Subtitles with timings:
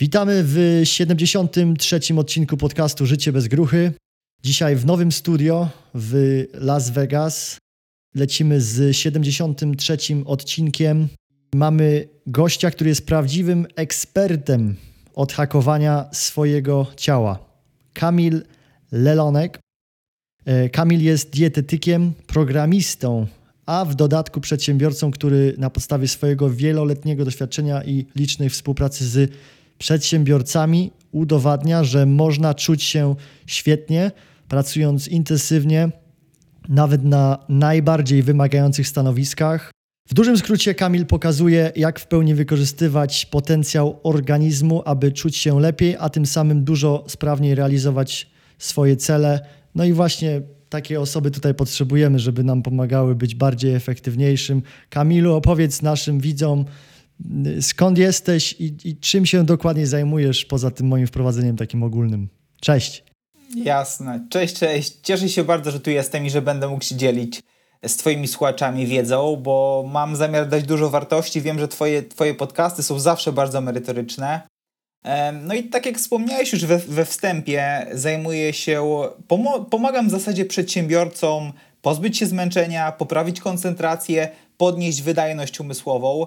[0.00, 2.00] Witamy w 73.
[2.16, 3.92] odcinku podcastu Życie bez gruchy.
[4.42, 7.58] Dzisiaj w nowym studio w Las Vegas.
[8.14, 9.96] Lecimy z 73.
[10.24, 11.08] odcinkiem.
[11.54, 14.76] Mamy gościa, który jest prawdziwym ekspertem
[15.14, 17.38] od hakowania swojego ciała.
[17.92, 18.42] Kamil
[18.92, 19.58] Lelonek.
[20.44, 23.26] E, Kamil jest dietetykiem, programistą,
[23.66, 29.32] a w dodatku przedsiębiorcą, który na podstawie swojego wieloletniego doświadczenia i licznej współpracy z
[29.82, 33.14] przedsiębiorcami udowadnia, że można czuć się
[33.46, 34.10] świetnie,
[34.48, 35.90] pracując intensywnie,
[36.68, 39.70] nawet na najbardziej wymagających stanowiskach.
[40.08, 45.96] W dużym skrócie Kamil pokazuje, jak w pełni wykorzystywać potencjał organizmu, aby czuć się lepiej,
[45.98, 49.46] a tym samym dużo sprawniej realizować swoje cele.
[49.74, 54.62] No i właśnie takie osoby tutaj potrzebujemy, żeby nam pomagały być bardziej efektywniejszym.
[54.90, 56.64] Kamilu, opowiedz naszym widzom,
[57.60, 62.28] skąd jesteś i, i czym się dokładnie zajmujesz poza tym moim wprowadzeniem takim ogólnym.
[62.60, 63.04] Cześć.
[63.56, 64.26] Jasne.
[64.30, 64.98] Cześć, cześć.
[65.02, 67.42] Cieszę się bardzo, że tu jestem i że będę mógł się dzielić
[67.86, 71.40] z Twoimi słuchaczami wiedzą, bo mam zamiar dać dużo wartości.
[71.40, 74.40] Wiem, że Twoje, twoje podcasty są zawsze bardzo merytoryczne.
[75.42, 79.00] No i tak jak wspomniałeś już we, we wstępie, zajmuję się,
[79.70, 86.26] pomagam w zasadzie przedsiębiorcom pozbyć się zmęczenia, poprawić koncentrację, podnieść wydajność umysłową.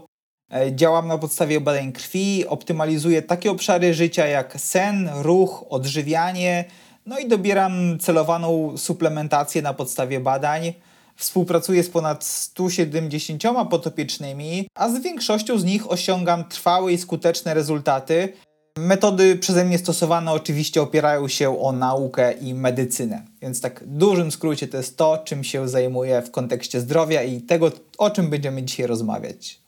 [0.53, 6.65] E, działam na podstawie badań krwi, optymalizuję takie obszary życia jak sen, ruch, odżywianie,
[7.05, 10.73] no i dobieram celowaną suplementację na podstawie badań.
[11.15, 18.33] Współpracuję z ponad 170 potopiecznymi, a z większością z nich osiągam trwałe i skuteczne rezultaty.
[18.77, 23.25] Metody przeze mnie stosowane oczywiście opierają się o naukę i medycynę.
[23.41, 27.41] Więc tak w dużym skrócie to jest to, czym się zajmuję w kontekście zdrowia i
[27.41, 29.64] tego, o czym będziemy dzisiaj rozmawiać.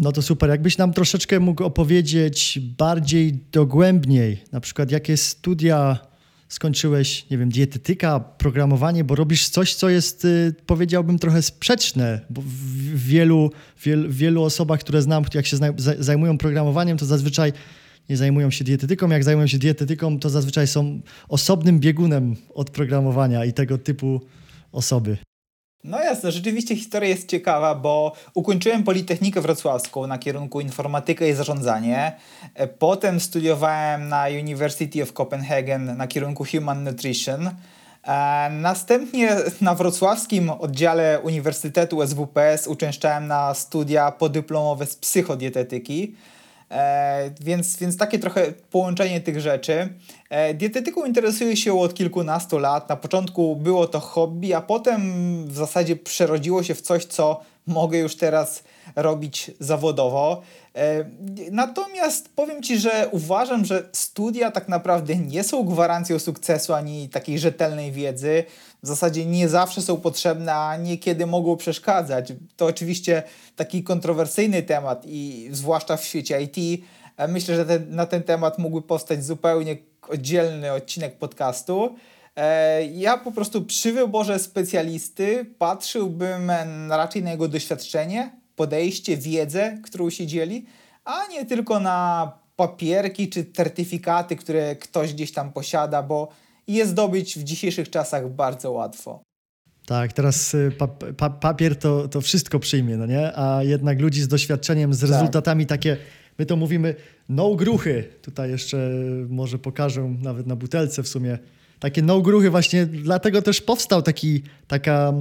[0.00, 0.50] No to super.
[0.50, 5.98] Jakbyś nam troszeczkę mógł opowiedzieć bardziej dogłębniej, na przykład jakie studia
[6.48, 12.42] skończyłeś, nie wiem, dietetyka, programowanie, bo robisz coś, co jest, y, powiedziałbym, trochę sprzeczne, bo
[12.42, 13.50] w wielu,
[13.84, 15.56] wielu, wielu osobach, które znam, jak się
[15.98, 17.52] zajmują programowaniem, to zazwyczaj
[18.08, 19.10] nie zajmują się dietetyką.
[19.10, 24.20] Jak zajmują się dietetyką, to zazwyczaj są osobnym biegunem od programowania i tego typu
[24.72, 25.18] osoby.
[25.84, 32.12] No jasne, rzeczywiście historia jest ciekawa, bo ukończyłem Politechnikę Wrocławską na kierunku informatykę i zarządzanie.
[32.54, 37.50] E, potem studiowałem na University of Copenhagen na kierunku Human Nutrition.
[38.04, 46.14] E, następnie na wrocławskim oddziale Uniwersytetu SWPS uczęszczałem na studia podyplomowe z psychodietetyki.
[46.70, 49.88] E, więc, więc takie trochę połączenie tych rzeczy.
[50.30, 52.88] E, dietetyką interesuję się od kilkunastu lat.
[52.88, 55.00] Na początku było to hobby, a potem
[55.48, 58.64] w zasadzie przerodziło się w coś, co mogę już teraz
[58.96, 60.42] robić zawodowo.
[60.74, 61.04] E,
[61.50, 67.38] natomiast powiem Ci, że uważam, że studia tak naprawdę nie są gwarancją sukcesu ani takiej
[67.38, 68.44] rzetelnej wiedzy.
[68.82, 72.32] W zasadzie nie zawsze są potrzebne, a niekiedy mogą przeszkadzać.
[72.56, 73.22] To oczywiście
[73.56, 76.84] taki kontrowersyjny temat i zwłaszcza w świecie IT.
[77.16, 79.76] E, myślę, że ten, na ten temat mógłby powstać zupełnie
[80.08, 81.96] oddzielny odcinek podcastu.
[82.36, 86.50] E, ja po prostu przy wyborze specjalisty patrzyłbym
[86.90, 90.66] raczej na jego doświadczenie, podejście, wiedzę, którą się dzieli,
[91.04, 96.28] a nie tylko na papierki czy certyfikaty, które ktoś gdzieś tam posiada, bo
[96.66, 99.22] je zdobyć w dzisiejszych czasach bardzo łatwo.
[99.86, 103.38] Tak, teraz y, pa, pa, papier to, to wszystko przyjmie, no nie?
[103.38, 105.10] A jednak ludzi z doświadczeniem, z tak.
[105.10, 105.78] rezultatami tak.
[105.78, 105.96] takie,
[106.38, 106.94] my to mówimy
[107.28, 108.04] no gruchy.
[108.22, 108.90] Tutaj jeszcze
[109.28, 111.38] może pokażę nawet na butelce w sumie.
[111.78, 115.12] Takie no gruchy właśnie, dlatego też powstał taki, taka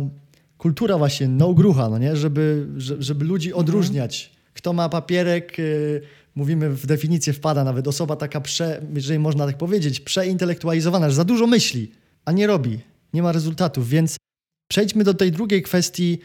[0.60, 2.16] kultura właśnie no grucha, no nie?
[2.16, 3.60] Żeby, żeby ludzi mhm.
[3.60, 4.32] odróżniać.
[4.54, 6.02] Kto ma papierek, yy,
[6.36, 11.26] mówimy w definicję wpada nawet osoba taka prze, jeżeli można tak powiedzieć, przeintelektualizowana, że za
[11.26, 11.92] dużo myśli,
[12.26, 12.80] a nie robi,
[13.14, 14.18] nie ma rezultatów, więc
[14.68, 16.20] przejdźmy do tej drugiej kwestii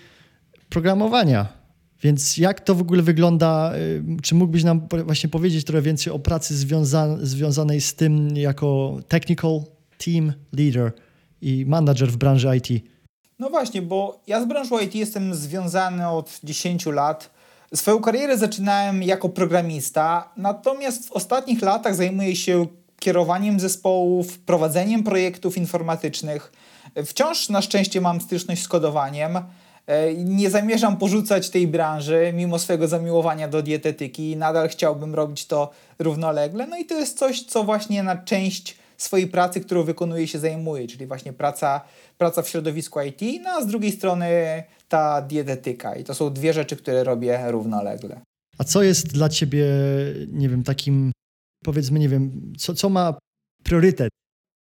[0.68, 1.64] programowania.
[2.02, 3.72] Więc jak to w ogóle wygląda?
[3.76, 8.98] Y, czy mógłbyś nam właśnie powiedzieć trochę więcej o pracy związa związanej z tym jako
[9.08, 9.60] technical
[10.04, 10.92] team leader
[11.40, 12.93] i manager w branży IT?
[13.38, 17.30] No właśnie, bo ja z branżą IT jestem związany od 10 lat.
[17.74, 22.66] Swoją karierę zaczynałem jako programista, natomiast w ostatnich latach zajmuję się
[22.98, 26.52] kierowaniem zespołów, prowadzeniem projektów informatycznych.
[27.06, 29.38] Wciąż na szczęście mam styczność z kodowaniem.
[29.86, 34.36] E, nie zamierzam porzucać tej branży, mimo swojego zamiłowania do dietetyki.
[34.36, 36.66] Nadal chciałbym robić to równolegle.
[36.66, 40.88] No i to jest coś, co właśnie na część swojej pracy, którą wykonuje się zajmuje,
[40.88, 41.80] czyli właśnie praca,
[42.18, 45.96] praca w środowisku IT, no a z drugiej strony ta dietetyka.
[45.96, 48.20] I to są dwie rzeczy, które robię równolegle.
[48.58, 49.66] A co jest dla ciebie,
[50.28, 51.12] nie wiem, takim
[51.64, 53.18] powiedzmy, nie wiem, co, co ma
[53.64, 54.10] priorytet?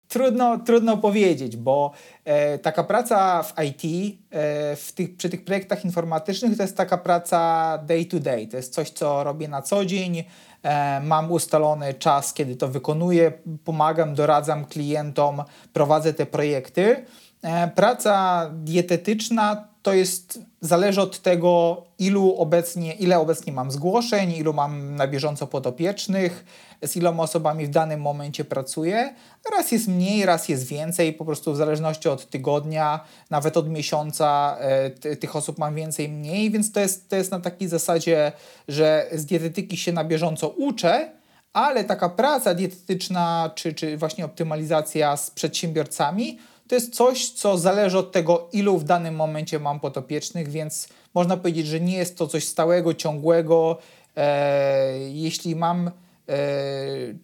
[0.07, 1.91] Trudno, trudno powiedzieć, bo
[2.25, 3.83] e, taka praca w IT,
[4.31, 8.47] e, w tych, przy tych projektach informatycznych, to jest taka praca day to day.
[8.47, 10.23] To jest coś, co robię na co dzień.
[10.63, 13.31] E, mam ustalony czas, kiedy to wykonuję,
[13.63, 17.05] pomagam, doradzam klientom, prowadzę te projekty.
[17.43, 24.53] E, praca dietetyczna to jest, zależy od tego, ilu obecnie, ile obecnie mam zgłoszeń, ilu
[24.53, 26.45] mam na bieżąco podopiecznych,
[26.81, 29.13] z iloma osobami w danym momencie pracuję.
[29.57, 32.99] Raz jest mniej, raz jest więcej, po prostu w zależności od tygodnia,
[33.29, 37.39] nawet od miesiąca e, tych osób mam więcej, mniej, więc to jest, to jest na
[37.39, 38.31] takiej zasadzie,
[38.67, 41.11] że z dietetyki się na bieżąco uczę,
[41.53, 47.97] ale taka praca dietetyczna, czy, czy właśnie optymalizacja z przedsiębiorcami, to jest coś, co zależy
[47.97, 52.27] od tego, ilu w danym momencie mam potopiecznych, więc można powiedzieć, że nie jest to
[52.27, 53.77] coś stałego, ciągłego.
[54.17, 55.91] E, jeśli mam e,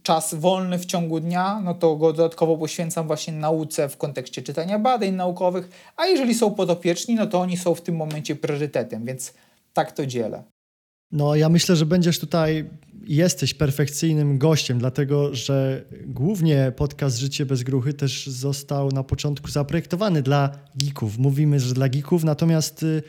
[0.04, 4.80] czas wolny w ciągu dnia, no to go dodatkowo poświęcam właśnie nauce w kontekście czytania
[4.80, 9.34] badań naukowych, a jeżeli są podopieczni, no to oni są w tym momencie priorytetem, więc
[9.74, 10.44] tak to dzielę.
[11.12, 12.70] No, ja myślę, że będziesz tutaj,
[13.08, 20.22] jesteś perfekcyjnym gościem, dlatego że głównie podcast Życie bez gruchy też został na początku zaprojektowany
[20.22, 21.18] dla geeków.
[21.18, 23.04] Mówimy, że dla geeków, natomiast y,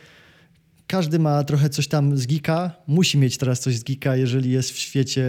[0.87, 4.71] każdy ma trochę coś tam z geeka, musi mieć teraz coś z geeka, jeżeli jest
[4.71, 5.25] w świecie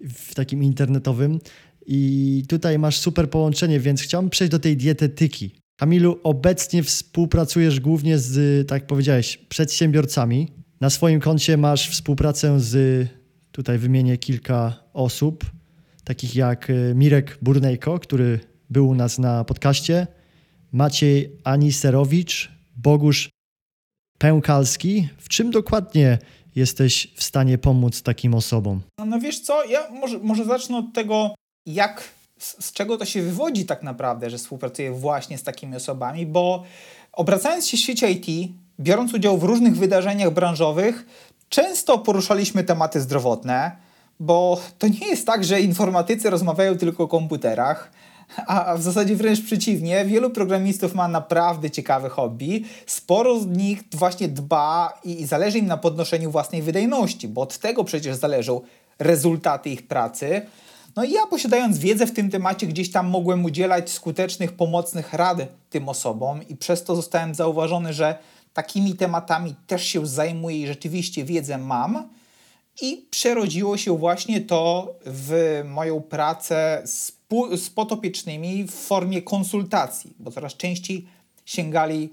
[0.00, 1.38] w takim internetowym.
[1.86, 5.54] I tutaj masz super połączenie, więc chciałbym przejść do tej dietetyki.
[5.76, 10.57] Kamilu, obecnie współpracujesz głównie z, tak jak powiedziałeś, przedsiębiorcami.
[10.80, 13.08] Na swoim koncie masz współpracę z,
[13.52, 15.44] tutaj wymienię kilka osób,
[16.04, 18.40] takich jak y, Mirek Burnejko, który
[18.70, 20.06] był u nas na podcaście,
[20.72, 23.30] Maciej Aniserowicz, Bogusz
[24.18, 25.08] Pękalski.
[25.18, 26.18] W czym dokładnie
[26.56, 28.80] jesteś w stanie pomóc takim osobom?
[28.98, 31.34] No, no wiesz co, ja może, może zacznę od tego,
[31.66, 32.04] jak,
[32.38, 36.64] z, z czego to się wywodzi tak naprawdę, że współpracuję właśnie z takimi osobami, bo
[37.12, 41.06] obracając się w świecie IT, biorąc udział w różnych wydarzeniach branżowych,
[41.48, 43.76] często poruszaliśmy tematy zdrowotne,
[44.20, 47.90] bo to nie jest tak, że informatycy rozmawiają tylko o komputerach,
[48.46, 52.64] a w zasadzie wręcz przeciwnie, wielu programistów ma naprawdę ciekawe hobby.
[52.86, 57.84] Sporo z nich właśnie dba i zależy im na podnoszeniu własnej wydajności, bo od tego
[57.84, 58.60] przecież zależą
[58.98, 60.42] rezultaty ich pracy.
[60.96, 65.38] No i ja posiadając wiedzę w tym temacie, gdzieś tam mogłem udzielać skutecznych, pomocnych rad
[65.70, 68.18] tym osobom i przez to zostałem zauważony, że
[68.58, 72.08] takimi tematami też się zajmuję i rzeczywiście wiedzę mam.
[72.82, 77.12] I przerodziło się właśnie to w moją pracę z,
[77.56, 81.06] z potopiecznymi w formie konsultacji, bo coraz częściej
[81.44, 82.12] sięgali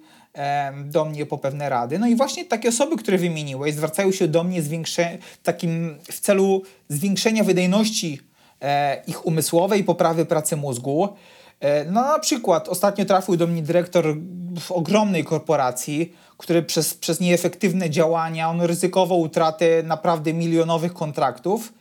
[0.85, 1.99] do mnie po pewne rady.
[1.99, 4.61] No i właśnie takie osoby, które wymieniłeś, zwracają się do mnie
[5.43, 8.21] takim w celu zwiększenia wydajności
[8.61, 11.09] e, ich umysłowej, poprawy pracy mózgu.
[11.59, 14.15] E, no na przykład ostatnio trafił do mnie dyrektor
[14.59, 21.73] w ogromnej korporacji, który przez, przez nieefektywne działania on ryzykował utratę naprawdę milionowych kontraktów.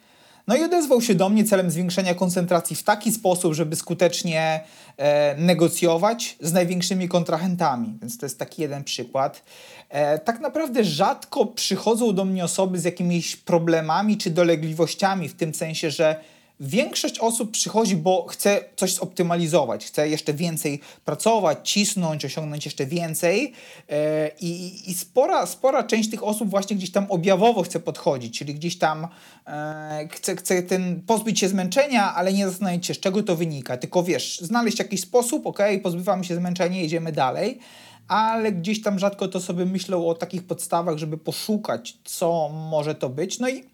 [0.47, 4.61] No i odezwał się do mnie celem zwiększenia koncentracji w taki sposób, żeby skutecznie
[4.97, 7.99] e, negocjować z największymi kontrahentami.
[8.01, 9.43] Więc to jest taki jeden przykład.
[9.89, 15.55] E, tak naprawdę rzadko przychodzą do mnie osoby z jakimiś problemami czy dolegliwościami, w tym
[15.55, 16.21] sensie, że
[16.61, 23.53] Większość osób przychodzi, bo chce coś zoptymalizować, chce jeszcze więcej pracować, cisnąć, osiągnąć jeszcze więcej
[23.89, 28.55] e, i, i spora, spora część tych osób właśnie gdzieś tam objawowo chce podchodzić, czyli
[28.55, 29.09] gdzieś tam
[29.47, 33.77] e, chce, chce ten, pozbyć się zmęczenia, ale nie zastanawiać się, z czego to wynika,
[33.77, 37.61] tylko wiesz, znaleźć jakiś sposób, ok, pozbywamy się zmęczenia, jedziemy dalej
[38.09, 43.09] ale gdzieś tam rzadko to sobie myślą o takich podstawach, żeby poszukać, co może to
[43.09, 43.39] być.
[43.39, 43.65] No i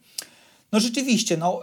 [0.72, 1.60] no rzeczywiście, no,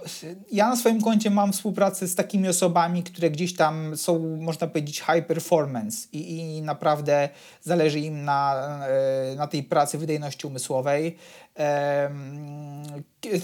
[0.51, 4.97] ja na swoim koncie mam współpracę z takimi osobami, które gdzieś tam są, można powiedzieć,
[4.99, 7.29] high performance i, i naprawdę
[7.61, 8.55] zależy im na,
[8.87, 11.17] e, na tej pracy wydajności umysłowej.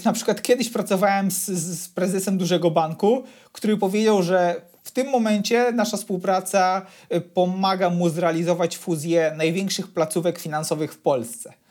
[0.04, 5.72] Na przykład kiedyś pracowałem z, z prezesem dużego banku, który powiedział, że w tym momencie
[5.72, 11.63] nasza współpraca e, pomaga mu zrealizować fuzję największych placówek finansowych w Polsce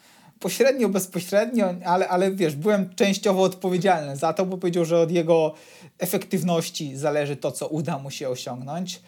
[0.43, 5.53] pośrednio, bezpośrednio, ale, ale wiesz, byłem częściowo odpowiedzialny za to, bo powiedział, że od jego
[5.99, 9.01] efektywności zależy to, co uda mu się osiągnąć.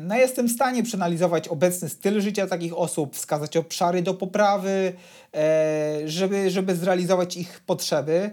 [0.00, 4.92] No, jestem w stanie przeanalizować obecny styl życia takich osób, wskazać obszary do poprawy,
[5.34, 8.30] e, żeby, żeby zrealizować ich potrzeby.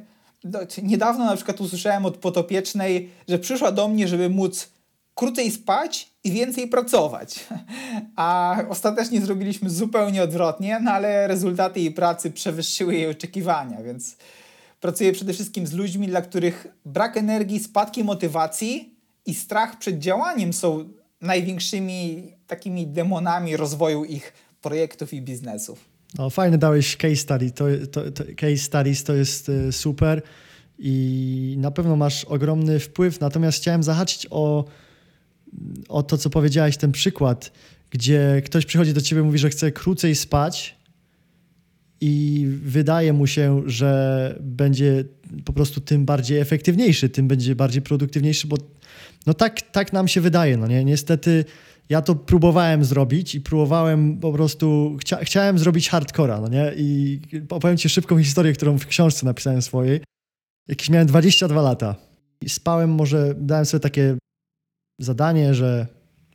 [0.84, 4.70] Niedawno na przykład usłyszałem od potopiecznej, że przyszła do mnie, żeby móc
[5.16, 7.46] krócej spać i więcej pracować.
[8.15, 14.18] A ostatecznie zrobiliśmy zupełnie odwrotnie, no ale rezultaty jej pracy przewyższyły jej oczekiwania, więc
[14.84, 20.53] Pracuję przede wszystkim z ludźmi, dla których brak energii, spadki motywacji i strach przed działaniem
[20.53, 20.89] są
[21.22, 25.86] największymi takimi demonami rozwoju ich projektów i biznesów.
[26.18, 27.51] No, fajnie dałeś case study.
[27.51, 30.22] To, to, to, case studies to jest e, super
[30.80, 33.20] i na pewno masz ogromny wpływ.
[33.20, 34.65] Natomiast chciałem zahaczyć o,
[35.90, 37.52] o to, co powiedziałeś, ten przykład,
[37.90, 40.76] gdzie ktoś przychodzi do ciebie i mówi, że chce krócej spać
[42.02, 45.04] i wydaje mu się, że będzie
[45.46, 48.58] po prostu tym bardziej efektywniejszy, tym będzie bardziej produktywniejszy, bo
[49.26, 50.58] no tak, tak nam się wydaje.
[50.58, 50.86] No nie?
[50.86, 51.46] Niestety
[51.90, 56.74] ja to próbowałem zrobić i próbowałem po prostu, chcia, chciałem zrobić hardcora, no nie?
[56.78, 57.20] I
[57.50, 60.02] opowiem ci szybką historię, którą w książce napisałem swojej.
[60.68, 61.96] Jakieś miałem 22 lata
[62.42, 64.18] i spałem może, dałem sobie takie
[65.00, 65.88] zadanie, że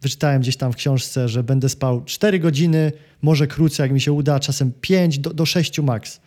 [0.03, 4.13] wyczytałem gdzieś tam w książce, że będę spał 4 godziny, może krócej, jak mi się
[4.13, 6.21] uda, czasem 5 do, do 6 max.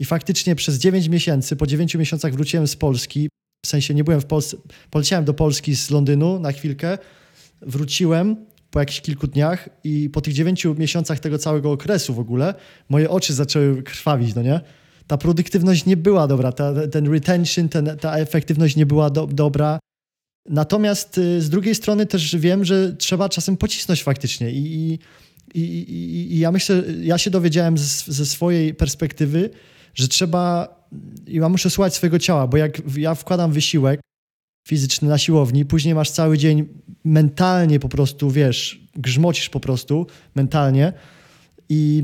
[0.00, 3.28] I faktycznie przez 9 miesięcy, po 9 miesiącach wróciłem z Polski,
[3.66, 4.56] w sensie nie byłem w Polsce,
[4.90, 6.98] poleciałem do Polski z Londynu na chwilkę,
[7.62, 8.36] wróciłem
[8.70, 12.54] po jakichś kilku dniach i po tych 9 miesiącach tego całego okresu w ogóle,
[12.88, 14.60] moje oczy zaczęły krwawić, no nie?
[15.06, 19.78] Ta produktywność nie była dobra, ta, ten retention, ten, ta efektywność nie była do, dobra.
[20.48, 24.98] Natomiast y, z drugiej strony też wiem, że trzeba czasem pocisnąć faktycznie i,
[25.54, 29.50] i, i, i ja myślę, ja się dowiedziałem z, ze swojej perspektywy,
[29.94, 30.68] że trzeba,
[31.26, 34.00] ja muszę słuchać swojego ciała, bo jak ja wkładam wysiłek
[34.68, 36.68] fizyczny na siłowni, później masz cały dzień
[37.04, 40.92] mentalnie po prostu, wiesz, grzmocisz po prostu mentalnie
[41.70, 42.02] i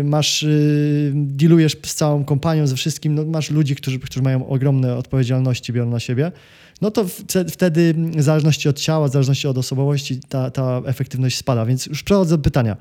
[0.00, 4.48] y, masz, y, dealujesz z całą kompanią, ze wszystkim, no, masz ludzi, którzy, którzy mają
[4.48, 6.32] ogromne odpowiedzialności, biorą na siebie,
[6.80, 7.04] no to
[7.48, 11.66] wtedy w zależności od ciała, w zależności od osobowości ta, ta efektywność spada.
[11.66, 12.76] Więc już przechodzę do pytania.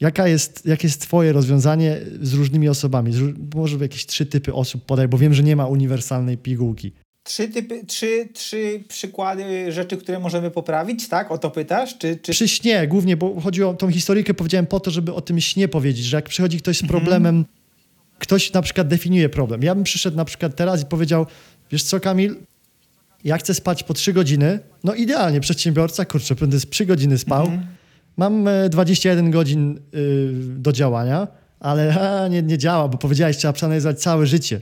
[0.00, 3.12] Jaka jest, jakie jest twoje rozwiązanie z różnymi osobami?
[3.54, 6.92] Może jakieś trzy typy osób podaj, bo wiem, że nie ma uniwersalnej pigułki.
[7.28, 11.30] Trzy, typy, trzy, trzy przykłady rzeczy, które możemy poprawić, tak?
[11.30, 11.98] O to pytasz?
[11.98, 12.32] Czy, czy...
[12.32, 15.68] Przy śnie głównie, bo chodzi o tą historyjkę, powiedziałem po to, żeby o tym śnie
[15.68, 17.00] powiedzieć, że jak przychodzi ktoś z mhm.
[17.00, 17.54] problemem, mhm.
[18.18, 19.62] ktoś na przykład definiuje problem.
[19.62, 21.26] Ja bym przyszedł na przykład teraz i powiedział,
[21.70, 22.36] wiesz co Kamil,
[23.24, 27.66] ja chcę spać po 3 godziny, no idealnie, przedsiębiorca, kurczę, będę 3 godziny spał, mhm.
[28.16, 31.28] mam 21 e, godzin y, do działania,
[31.60, 34.60] ale a, nie, nie działa, bo powiedziałeś, trzeba przeanalizować całe życie.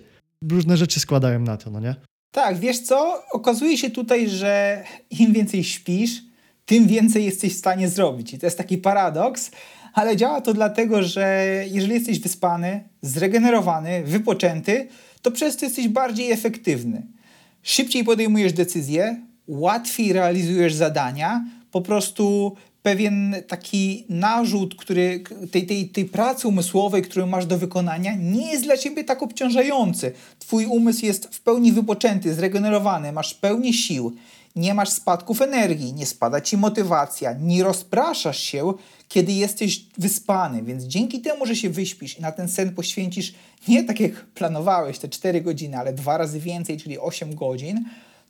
[0.50, 1.94] Różne rzeczy składałem na to, no nie?
[2.36, 3.22] Tak, wiesz co?
[3.32, 6.22] Okazuje się tutaj, że im więcej śpisz,
[6.66, 8.34] tym więcej jesteś w stanie zrobić.
[8.34, 9.50] I to jest taki paradoks,
[9.94, 14.88] ale działa to dlatego, że jeżeli jesteś wyspany, zregenerowany, wypoczęty,
[15.22, 17.06] to przez to jesteś bardziej efektywny.
[17.62, 26.04] Szybciej podejmujesz decyzje, łatwiej realizujesz zadania, po prostu pewien taki narzut, który, tej, tej, tej
[26.04, 30.12] pracy umysłowej, którą masz do wykonania, nie jest dla ciebie tak obciążający.
[30.38, 34.16] Twój umysł jest w pełni wypoczęty, zregenerowany, masz pełni sił,
[34.56, 38.72] nie masz spadków energii, nie spada ci motywacja, nie rozpraszasz się,
[39.08, 43.34] kiedy jesteś wyspany, więc dzięki temu, że się wyśpisz i na ten sen poświęcisz
[43.68, 47.84] nie tak jak planowałeś te 4 godziny, ale dwa razy więcej, czyli 8 godzin,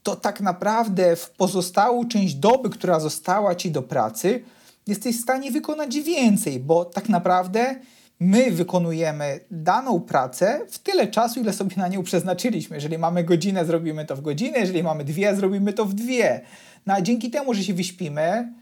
[0.07, 4.43] to tak naprawdę w pozostałą część doby, która została ci do pracy,
[4.87, 7.75] jesteś w stanie wykonać więcej, bo tak naprawdę
[8.21, 12.77] my wykonujemy daną pracę w tyle czasu, ile sobie na nią przeznaczyliśmy.
[12.77, 16.41] Jeżeli mamy godzinę, zrobimy to w godzinę, jeżeli mamy dwie, zrobimy to w dwie.
[16.87, 18.53] No a dzięki temu, że się wyśpimy,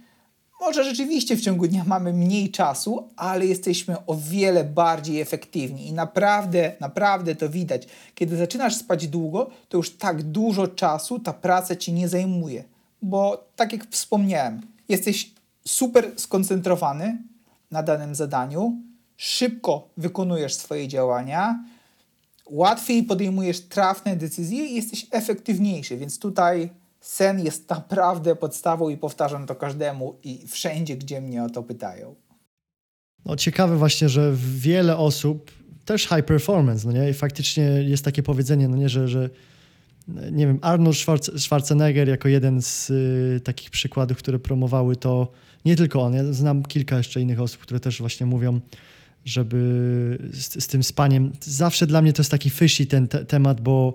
[0.60, 5.92] może rzeczywiście w ciągu dnia mamy mniej czasu, ale jesteśmy o wiele bardziej efektywni i
[5.92, 7.86] naprawdę, naprawdę to widać.
[8.14, 12.64] Kiedy zaczynasz spać długo, to już tak dużo czasu ta praca ci nie zajmuje,
[13.02, 15.30] bo tak jak wspomniałem, jesteś
[15.66, 17.18] super skoncentrowany
[17.70, 18.76] na danym zadaniu,
[19.16, 21.64] szybko wykonujesz swoje działania,
[22.46, 26.70] łatwiej podejmujesz trafne decyzje i jesteś efektywniejszy, więc tutaj
[27.04, 32.14] sen jest naprawdę podstawą i powtarzam to każdemu i wszędzie, gdzie mnie o to pytają.
[33.24, 35.50] No ciekawe właśnie, że wiele osób,
[35.84, 37.10] też high performance, no nie?
[37.10, 39.30] I faktycznie jest takie powiedzenie, no nie, że, że
[40.08, 40.96] nie wiem, Arnold
[41.36, 45.32] Schwarzenegger jako jeden z y, takich przykładów, które promowały to,
[45.64, 48.60] nie tylko on, ja znam kilka jeszcze innych osób, które też właśnie mówią,
[49.24, 49.58] żeby
[50.32, 53.94] z, z tym spaniem, zawsze dla mnie to jest taki fishy ten te, temat, bo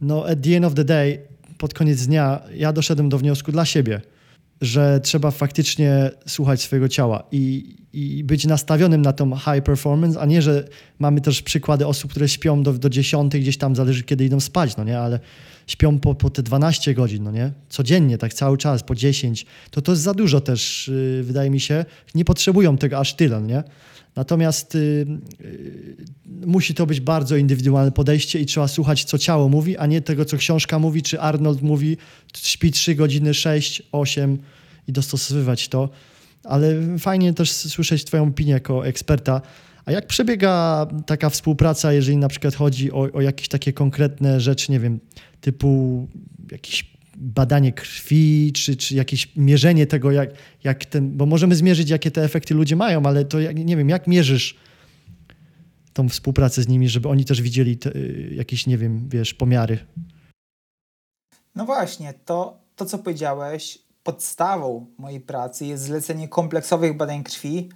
[0.00, 1.33] no at the end of the day
[1.64, 4.00] pod koniec dnia ja doszedłem do wniosku dla siebie,
[4.60, 7.22] że trzeba faktycznie słuchać swojego ciała.
[7.32, 10.68] I i być nastawionym na tą high performance, a nie, że
[10.98, 14.76] mamy też przykłady osób, które śpią do, do 10, gdzieś tam zależy kiedy idą spać,
[14.76, 15.20] no nie, ale
[15.66, 19.82] śpią po, po te 12 godzin, no nie, codziennie, tak cały czas, po 10, to
[19.82, 23.46] to jest za dużo też, yy, wydaje mi się, nie potrzebują tego aż tyle, no
[23.46, 23.62] nie.
[24.16, 25.06] Natomiast y,
[25.40, 25.96] y,
[26.46, 30.24] musi to być bardzo indywidualne podejście i trzeba słuchać, co ciało mówi, a nie tego,
[30.24, 31.96] co książka mówi, czy Arnold mówi,
[32.36, 34.38] śpi 3 godziny, 6, 8
[34.88, 35.88] i dostosowywać to.
[36.44, 39.40] Ale fajnie też słyszeć Twoją opinię jako eksperta.
[39.84, 44.72] A jak przebiega taka współpraca, jeżeli na przykład chodzi o, o jakieś takie konkretne rzeczy,
[44.72, 45.00] nie wiem,
[45.40, 46.08] typu
[46.52, 50.30] jakieś badanie krwi, czy, czy jakieś mierzenie tego, jak,
[50.64, 53.88] jak ten, bo możemy zmierzyć, jakie te efekty ludzie mają, ale to jak, nie wiem,
[53.88, 54.56] jak mierzysz
[55.92, 57.90] tą współpracę z nimi, żeby oni też widzieli te,
[58.30, 59.78] jakieś, nie wiem, wiesz, pomiary.
[61.54, 67.68] No właśnie, to, to co powiedziałeś, podstawą mojej pracy jest zlecenie kompleksowych badań krwi,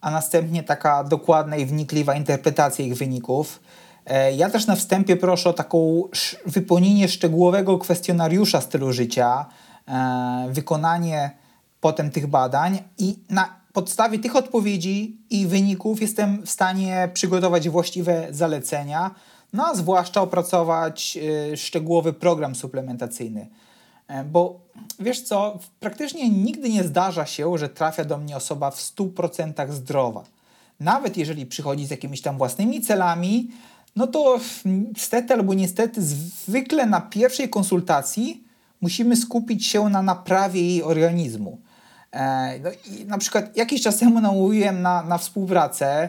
[0.00, 3.60] a następnie taka dokładna i wnikliwa interpretacja ich wyników.
[4.06, 6.02] E, ja też na wstępie proszę o taką
[6.46, 9.46] wypełnienie szczegółowego kwestionariusza stylu życia,
[9.88, 11.30] e, wykonanie
[11.80, 18.26] potem tych badań i na podstawie tych odpowiedzi i wyników jestem w stanie przygotować właściwe
[18.30, 19.10] zalecenia,
[19.52, 21.18] no a zwłaszcza opracować
[21.52, 23.48] e, szczegółowy program suplementacyjny.
[24.24, 24.60] Bo
[25.00, 30.24] wiesz co, praktycznie nigdy nie zdarza się, że trafia do mnie osoba w 100% zdrowa.
[30.80, 33.50] Nawet jeżeli przychodzi z jakimiś tam własnymi celami,
[33.96, 38.44] no to niestety albo niestety zwykle na pierwszej konsultacji
[38.80, 41.58] musimy skupić się na naprawie jej organizmu.
[42.12, 46.08] E, no i na przykład jakiś czas temu namówiłem na, na współpracę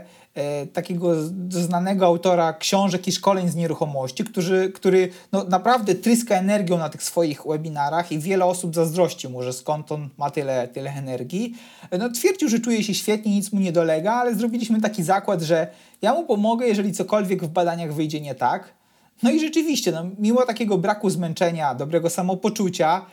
[0.74, 1.14] takiego
[1.50, 7.04] znanego autora książek i szkoleń z nieruchomości, który, który no, naprawdę tryska energią na tych
[7.04, 11.54] swoich webinarach i wiele osób zazdrości mu, że skąd on ma tyle, tyle energii.
[11.92, 15.42] E, no, twierdził, że czuje się świetnie, nic mu nie dolega, ale zrobiliśmy taki zakład,
[15.42, 15.68] że
[16.02, 18.74] ja mu pomogę, jeżeli cokolwiek w badaniach wyjdzie nie tak.
[19.24, 23.06] No i rzeczywiście, no, mimo takiego braku zmęczenia, dobrego samopoczucia,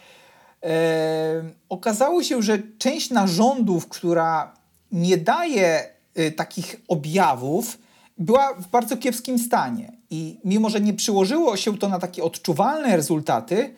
[1.68, 4.54] okazało się, że część narządów, która
[4.92, 5.93] nie daje
[6.36, 7.78] takich objawów,
[8.18, 9.92] była w bardzo kiepskim stanie.
[10.10, 13.74] I mimo, że nie przyłożyło się to na takie odczuwalne rezultaty,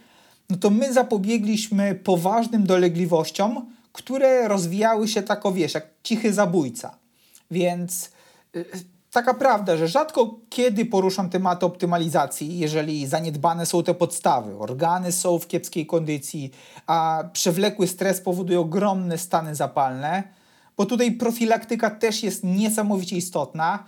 [0.51, 6.99] no to my zapobiegliśmy poważnym dolegliwościom, które rozwijały się tak, o wiesz, jak cichy zabójca.
[7.51, 8.11] Więc
[8.57, 8.65] y,
[9.11, 14.59] taka prawda, że rzadko kiedy poruszam tematy optymalizacji, jeżeli zaniedbane są te podstawy.
[14.59, 16.51] Organy są w kiepskiej kondycji,
[16.87, 20.23] a przewlekły stres powoduje ogromne stany zapalne,
[20.77, 23.85] bo tutaj profilaktyka też jest niesamowicie istotna.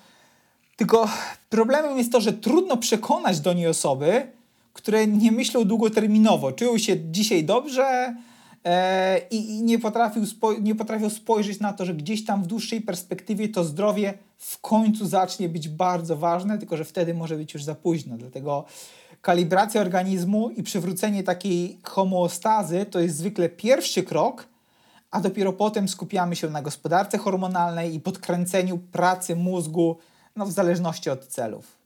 [0.76, 1.08] Tylko
[1.50, 4.26] problemem jest to, że trudno przekonać do niej osoby,
[4.72, 8.16] które nie myślą długoterminowo, czują się dzisiaj dobrze,
[8.64, 12.80] e, i, nie, potrafił spo, nie potrafią spojrzeć na to, że gdzieś tam w dłuższej
[12.80, 17.64] perspektywie to zdrowie w końcu zacznie być bardzo ważne, tylko że wtedy może być już
[17.64, 18.16] za późno.
[18.16, 18.64] Dlatego
[19.22, 24.48] kalibracja organizmu i przywrócenie takiej homeostazy to jest zwykle pierwszy krok,
[25.10, 29.98] a dopiero potem skupiamy się na gospodarce hormonalnej i podkręceniu pracy mózgu,
[30.36, 31.78] no w zależności od celów.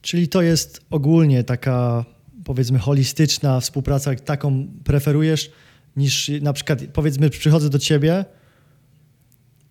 [0.00, 2.04] Czyli to jest ogólnie taka,
[2.44, 5.50] powiedzmy, holistyczna współpraca, taką preferujesz,
[5.96, 8.24] niż na przykład, powiedzmy, przychodzę do ciebie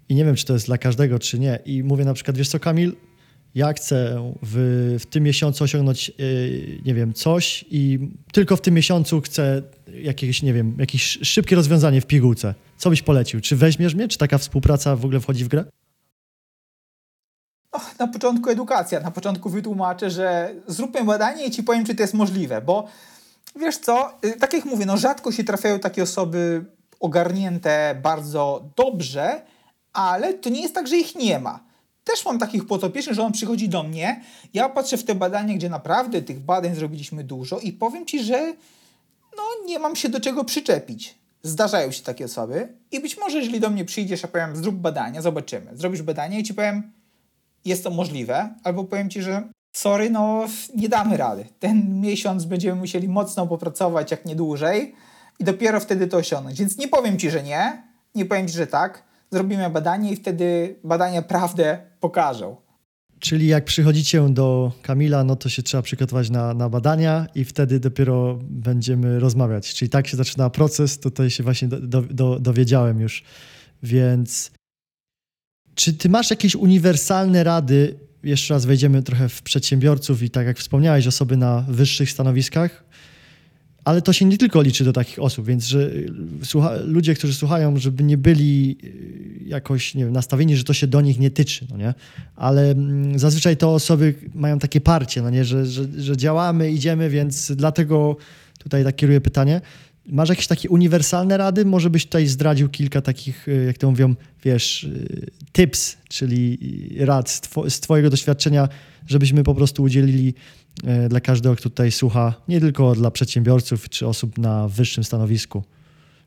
[0.09, 1.59] i nie wiem, czy to jest dla każdego, czy nie.
[1.65, 2.95] I mówię na przykład, wiesz co, Kamil,
[3.55, 7.99] ja chcę w, w tym miesiącu osiągnąć, yy, nie wiem, coś i
[8.33, 9.61] tylko w tym miesiącu chcę
[10.01, 12.53] jakieś, nie wiem, jakieś szybkie rozwiązanie w pigułce.
[12.77, 13.41] Co byś polecił?
[13.41, 14.07] Czy weźmiesz mnie?
[14.07, 15.65] Czy taka współpraca w ogóle wchodzi w grę?
[17.71, 18.99] Och, na początku edukacja.
[18.99, 22.87] Na początku wytłumaczę, że zróbmy badanie i ci powiem, czy to jest możliwe, bo
[23.55, 26.65] wiesz co, y, tak jak mówię, no rzadko się trafiają takie osoby
[26.99, 29.41] ogarnięte bardzo dobrze,
[29.93, 31.59] ale to nie jest tak, że ich nie ma.
[32.03, 34.21] Też mam takich potopiecznych, że on przychodzi do mnie,
[34.53, 38.53] ja patrzę w te badania, gdzie naprawdę tych badań zrobiliśmy dużo i powiem Ci, że
[39.37, 41.21] no nie mam się do czego przyczepić.
[41.43, 45.21] Zdarzają się takie osoby i być może jeżeli do mnie przyjdziesz, a powiem zrób badania,
[45.21, 45.77] zobaczymy.
[45.77, 46.91] Zrobisz badanie i Ci powiem
[47.65, 51.45] jest to możliwe, albo powiem Ci, że sorry, no nie damy rady.
[51.59, 54.95] Ten miesiąc będziemy musieli mocno popracować, jak nie dłużej
[55.39, 56.59] i dopiero wtedy to osiągnąć.
[56.59, 57.83] Więc nie powiem Ci, że nie,
[58.15, 62.55] nie powiem Ci, że tak, zrobimy badanie i wtedy badania prawdę pokażą.
[63.21, 67.79] Czyli jak przychodzicie do Kamila, no to się trzeba przygotować na, na badania i wtedy
[67.79, 69.73] dopiero będziemy rozmawiać.
[69.73, 73.23] Czyli tak się zaczyna proces, tutaj się właśnie do, do, dowiedziałem już.
[73.83, 74.51] Więc
[75.75, 77.99] czy ty masz jakieś uniwersalne rady?
[78.23, 82.83] Jeszcze raz wejdziemy trochę w przedsiębiorców i tak jak wspomniałeś, osoby na wyższych stanowiskach,
[83.83, 86.11] ale to się nie tylko liczy do takich osób, więc że y,
[86.43, 90.87] słucha, ludzie, którzy słuchają, żeby nie byli y, jakoś nie wiem, nastawieni, że to się
[90.87, 91.93] do nich nie tyczy, no nie?
[92.35, 95.45] Ale mm, zazwyczaj to osoby mają takie parcie, no nie?
[95.45, 98.17] Że, że, że działamy, idziemy, więc dlatego
[98.59, 99.61] tutaj tak kieruję pytanie.
[100.11, 101.65] Masz jakieś takie uniwersalne rady?
[101.65, 104.89] Może byś tutaj zdradził kilka takich, y, jak to mówią, wiesz,
[105.53, 106.57] tips, czyli
[106.99, 108.69] rad z, z twojego doświadczenia,
[109.07, 110.33] żebyśmy po prostu udzielili
[110.87, 115.63] E, dla każdego, kto tutaj słucha, nie tylko dla przedsiębiorców czy osób na wyższym stanowisku,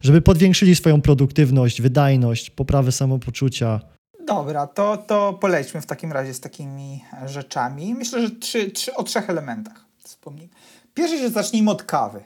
[0.01, 3.81] żeby podwiększyli swoją produktywność, wydajność, poprawę samopoczucia.
[4.27, 7.95] Dobra, to, to polećmy w takim razie z takimi rzeczami.
[7.95, 10.49] Myślę, że trzy, trzy, o trzech elementach wspomnij.
[10.95, 12.21] Pierwszy, że zacznijmy od kawy,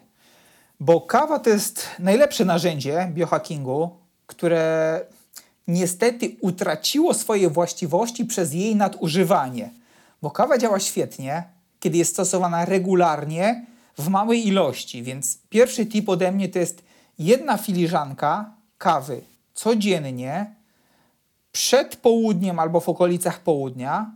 [0.80, 3.90] bo kawa to jest najlepsze narzędzie biohackingu,
[4.26, 5.00] które
[5.66, 9.70] niestety utraciło swoje właściwości przez jej nadużywanie.
[10.22, 11.44] Bo kawa działa świetnie,
[11.80, 13.66] kiedy jest stosowana regularnie
[13.98, 15.02] w małej ilości.
[15.02, 16.82] Więc pierwszy tip ode mnie to jest
[17.18, 19.20] jedna filiżanka kawy
[19.54, 20.54] codziennie
[21.52, 24.10] przed południem albo w okolicach południa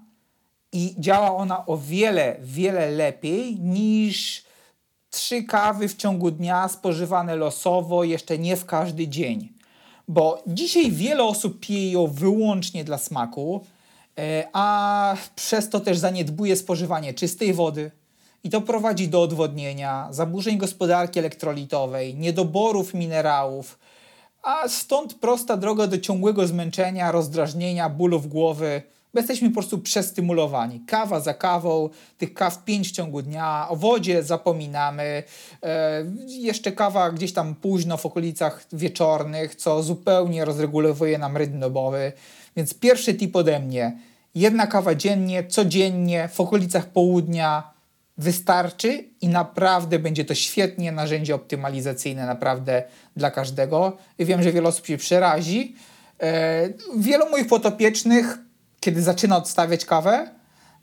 [0.72, 4.44] i działa ona o wiele, wiele lepiej niż
[5.12, 9.53] trzy kawy w ciągu dnia spożywane losowo, jeszcze nie w każdy dzień.
[10.09, 13.64] Bo dzisiaj wiele osób pije ją wyłącznie dla smaku,
[14.18, 17.90] E, a przez to też zaniedbuje spożywanie czystej wody.
[18.44, 23.79] I to prowadzi do odwodnienia, zaburzeń gospodarki elektrolitowej, niedoborów minerałów,
[24.42, 28.83] a stąd prosta droga do ciągłego zmęczenia, rozdrażnienia, bólów głowy,
[29.14, 30.81] bo jesteśmy po prostu przestymulowani.
[30.81, 35.22] Kawa za kawą, tych kaw pięć w ciągu dnia, o wodzie zapominamy,
[35.62, 42.12] e, jeszcze kawa gdzieś tam późno w okolicach wieczornych, co zupełnie rozregulowuje nam rytm dobowy.
[42.57, 43.98] Więc pierwszy tip ode mnie.
[44.35, 47.72] Jedna kawa dziennie, codziennie, w okolicach południa
[48.18, 52.83] wystarczy i naprawdę będzie to świetnie narzędzie optymalizacyjne naprawdę
[53.16, 53.96] dla każdego.
[54.18, 55.77] I wiem, że wiele osób się przerazi.
[56.20, 58.38] E, wielu moich potopiecznych,
[58.83, 60.31] kiedy zaczyna odstawiać kawę,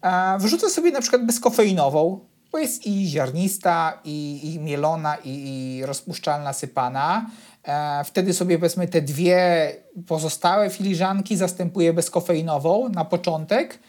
[0.01, 2.19] e, wrzuca sobie na przykład bezkofeinową,
[2.51, 7.29] bo jest i ziarnista, i, i mielona, i, i rozpuszczalna, sypana.
[7.63, 9.71] E, wtedy sobie powiedzmy te dwie
[10.07, 13.79] pozostałe filiżanki zastępuję bezkofeinową na początek,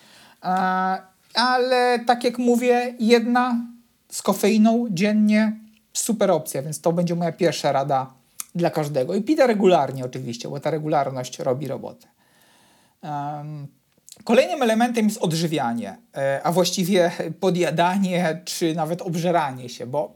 [0.44, 0.46] e,
[1.34, 3.56] ale tak jak mówię, jedna
[4.10, 5.56] z kofeiną dziennie
[5.92, 8.14] super opcja, więc to będzie moja pierwsza rada
[8.54, 9.14] dla każdego.
[9.14, 12.06] I pita regularnie oczywiście, bo ta regularność robi robotę.
[14.24, 20.12] Kolejnym elementem jest odżywianie, e, a właściwie podjadanie czy nawet obżeranie się, bo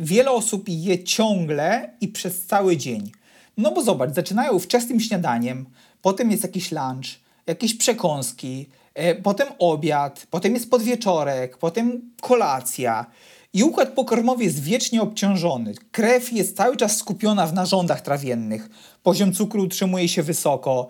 [0.00, 3.12] wiele osób je ciągle i przez cały dzień.
[3.56, 5.66] No bo zobacz, zaczynają wczesnym śniadaniem,
[6.02, 7.06] potem jest jakiś lunch,
[7.46, 13.06] jakieś przekąski, e, potem obiad, potem jest podwieczorek, potem kolacja.
[13.52, 15.74] I układ pokarmowy jest wiecznie obciążony.
[15.92, 18.68] Krew jest cały czas skupiona w narządach trawiennych.
[19.02, 20.88] Poziom cukru utrzymuje się wysoko.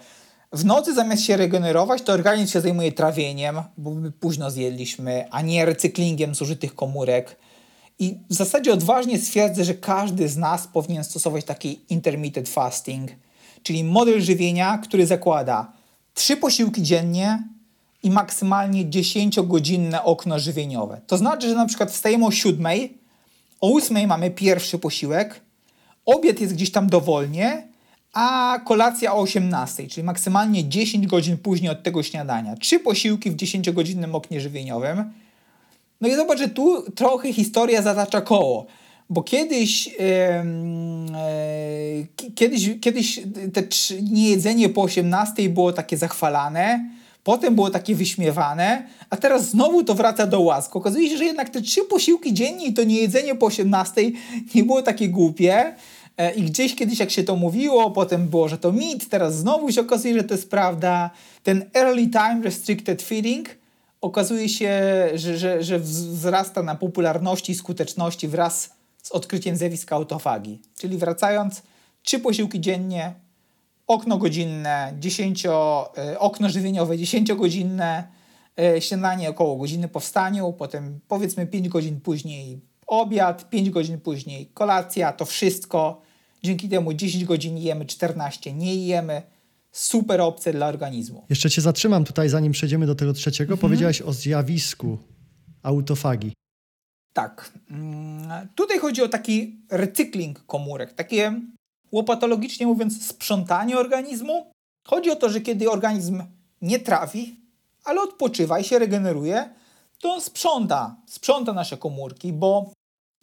[0.52, 5.42] W nocy zamiast się regenerować, to organizm się zajmuje trawieniem, bo my późno zjedliśmy, a
[5.42, 7.36] nie recyklingiem zużytych komórek.
[7.98, 13.10] I w zasadzie odważnie stwierdzę, że każdy z nas powinien stosować taki intermittent fasting,
[13.62, 15.72] czyli model żywienia, który zakłada
[16.14, 17.44] trzy posiłki dziennie
[18.02, 21.00] i maksymalnie 10-godzinne okno żywieniowe.
[21.06, 22.66] To znaczy, że na przykład wstajemy o 7,
[23.60, 25.40] o 8 mamy pierwszy posiłek,
[26.06, 27.69] obiad jest gdzieś tam dowolnie,
[28.12, 32.56] a kolacja o 18, czyli maksymalnie 10 godzin później od tego śniadania.
[32.56, 35.04] Trzy posiłki w 10-godzinnym oknie żywieniowym–
[36.00, 38.66] no i zobacz, że tu trochę historia zatacza koło.
[39.10, 39.92] Bo kiedyś, yy,
[42.24, 43.20] yy, kiedyś, kiedyś
[43.52, 43.62] te
[44.02, 46.90] niejedzenie po 18 było takie zachwalane,
[47.24, 50.76] potem było takie wyśmiewane, a teraz znowu to wraca do łask.
[50.76, 54.02] Okazuje się, że jednak te trzy posiłki dziennie i to niejedzenie po 18
[54.54, 55.74] nie było takie głupie.
[56.20, 59.72] E, I gdzieś kiedyś, jak się to mówiło, potem było, że to mit, teraz znowu
[59.72, 61.10] się okazuje, że to jest prawda.
[61.42, 63.48] Ten early time restricted feeding
[64.00, 64.80] okazuje się,
[65.14, 68.70] że, że, że wzrasta na popularności i skuteczności wraz
[69.02, 70.62] z odkryciem zjawiska autofagii.
[70.78, 71.62] Czyli wracając,
[72.02, 73.14] trzy posiłki dziennie,
[73.86, 78.04] okno godzinne, 10, e, okno żywieniowe 10-godzinne,
[78.58, 84.46] e, śniadanie około godziny po wstaniu, potem powiedzmy 5 godzin później obiad, 5 godzin później
[84.46, 86.09] kolacja, to wszystko.
[86.42, 89.22] Dzięki temu 10 godzin jemy, 14 nie jemy
[89.72, 91.24] super opcja dla organizmu.
[91.30, 93.52] Jeszcze cię zatrzymam tutaj, zanim przejdziemy do tego trzeciego.
[93.52, 93.60] Mhm.
[93.60, 94.98] Powiedziałeś o zjawisku
[95.62, 96.32] autofagii.
[97.12, 97.52] Tak.
[97.70, 101.40] Mm, tutaj chodzi o taki recykling komórek, takie
[101.92, 104.52] łopatologicznie mówiąc sprzątanie organizmu.
[104.86, 106.22] Chodzi o to, że kiedy organizm
[106.62, 107.36] nie trawi,
[107.84, 109.50] ale odpoczywa i się regeneruje,
[109.98, 112.72] to on sprząta, sprząta nasze komórki, bo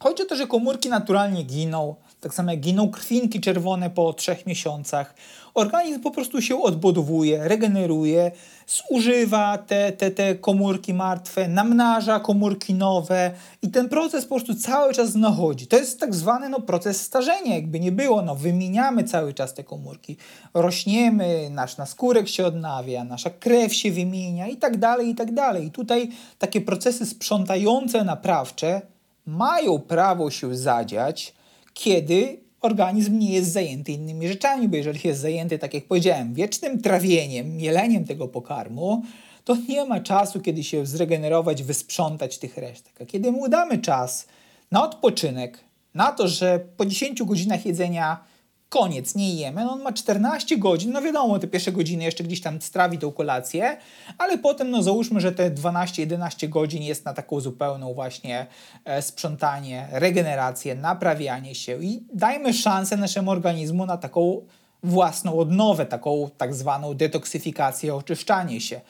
[0.02, 4.46] Chodzi o to, że komórki naturalnie giną, tak samo jak giną krwinki czerwone po trzech
[4.46, 5.14] miesiącach.
[5.54, 8.30] Organizm po prostu się odbudowuje, regeneruje,
[8.66, 13.30] zużywa te, te, te komórki martwe, namnaża komórki nowe
[13.62, 15.66] i ten proces po prostu cały czas nachodzi.
[15.66, 18.22] To jest tak zwany no, proces starzenia, jakby nie było.
[18.22, 20.16] No, wymieniamy cały czas te komórki,
[20.54, 25.66] rośniemy, nasz naskórek się odnawia, nasza krew się wymienia i tak dalej, i tak dalej.
[25.66, 28.80] I tutaj takie procesy sprzątające, naprawcze
[29.26, 31.37] mają prawo się zadziać,
[31.78, 36.82] kiedy organizm nie jest zajęty innymi rzeczami, bo jeżeli jest zajęty, tak jak powiedziałem, wiecznym
[36.82, 39.02] trawieniem, mieleniem tego pokarmu,
[39.44, 43.02] to nie ma czasu, kiedy się zregenerować, wysprzątać tych resztek.
[43.02, 44.26] A kiedy mu damy czas
[44.70, 45.58] na odpoczynek,
[45.94, 48.24] na to, że po 10 godzinach jedzenia
[48.68, 49.64] koniec, nie jemy.
[49.64, 53.12] No on ma 14 godzin, no wiadomo, te pierwsze godziny jeszcze gdzieś tam strawi tą
[53.12, 53.76] kolację,
[54.18, 58.46] ale potem no załóżmy, że te 12-11 godzin jest na taką zupełną właśnie
[58.84, 64.46] e, sprzątanie, regenerację, naprawianie się i dajmy szansę naszemu organizmu na taką
[64.82, 68.80] własną odnowę, taką tak zwaną detoksyfikację, oczyszczanie się.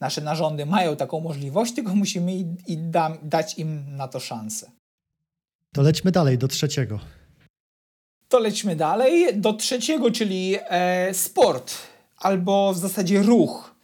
[0.00, 4.70] Nasze narządy mają taką możliwość, tylko musimy i, i da, dać im na to szansę.
[5.72, 6.98] To lećmy dalej do trzeciego.
[8.28, 11.74] To lećmy dalej do trzeciego, czyli e, sport,
[12.18, 13.74] albo w zasadzie ruch,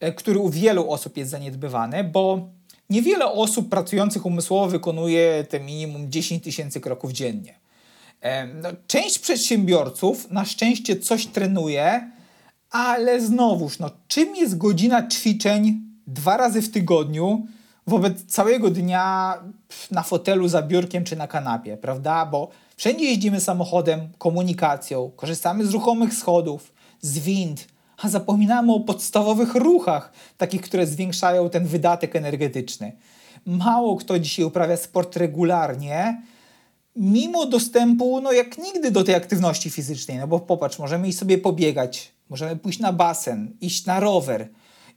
[0.00, 2.48] e, który u wielu osób jest zaniedbywany, bo
[2.90, 7.54] niewiele osób pracujących umysłowo wykonuje te minimum 10 tysięcy kroków dziennie.
[8.20, 12.10] E, no, część przedsiębiorców na szczęście coś trenuje,
[12.70, 17.46] ale znowuż, no, czym jest godzina ćwiczeń dwa razy w tygodniu
[17.86, 19.34] wobec całego dnia
[19.90, 22.26] na fotelu za biurkiem czy na kanapie, prawda?
[22.26, 29.54] Bo Wszędzie jeździmy samochodem, komunikacją, korzystamy z ruchomych schodów, z wind, a zapominamy o podstawowych
[29.54, 32.92] ruchach, takich, które zwiększają ten wydatek energetyczny.
[33.46, 36.22] Mało kto dzisiaj uprawia sport regularnie,
[36.96, 40.18] mimo dostępu, no jak nigdy, do tej aktywności fizycznej.
[40.18, 44.48] No bo popatrz, możemy iść sobie pobiegać, możemy pójść na basen, iść na rower,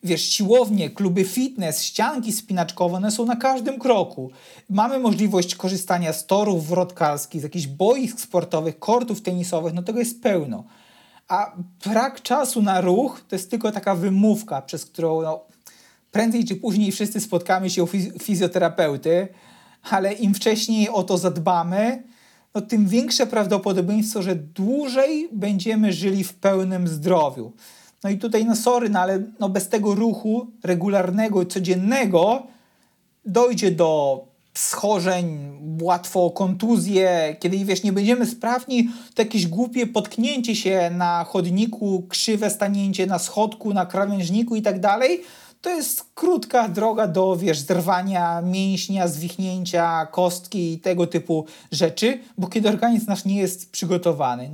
[0.04, 4.32] wiesz, siłownie, kluby fitness, ścianki spinaczkowe, one są na każdym kroku.
[4.70, 10.24] Mamy możliwość korzystania z torów wrotkarskich, z jakichś boisk sportowych, kortów tenisowych, no tego jest
[10.24, 10.64] pełno.
[11.28, 15.40] A brak czasu na ruch to jest tylko taka wymówka, przez którą no,
[16.12, 17.88] prędzej czy później wszyscy spotkamy się u
[18.22, 19.28] fizjoterapeuty,
[19.90, 22.04] ale im wcześniej o to zadbamy,
[22.56, 27.54] no tym większe prawdopodobieństwo, że dłużej będziemy żyli w pełnym zdrowiu.
[28.04, 32.44] No i tutaj, no sorry, no ale no bez tego ruchu regularnego, codziennego
[33.26, 34.22] dojdzie do
[34.54, 42.06] schorzeń, łatwo kontuzje, kiedy wiesz, nie będziemy sprawni, to jakieś głupie potknięcie się na chodniku,
[42.10, 45.24] krzywe stanięcie na schodku, na krawężniku i tak dalej,
[45.62, 52.48] to jest krótka droga do, wiesz, zerwania mięśnia, zwichnięcia kostki i tego typu rzeczy, bo
[52.48, 54.50] kiedy organizm nasz nie jest przygotowany.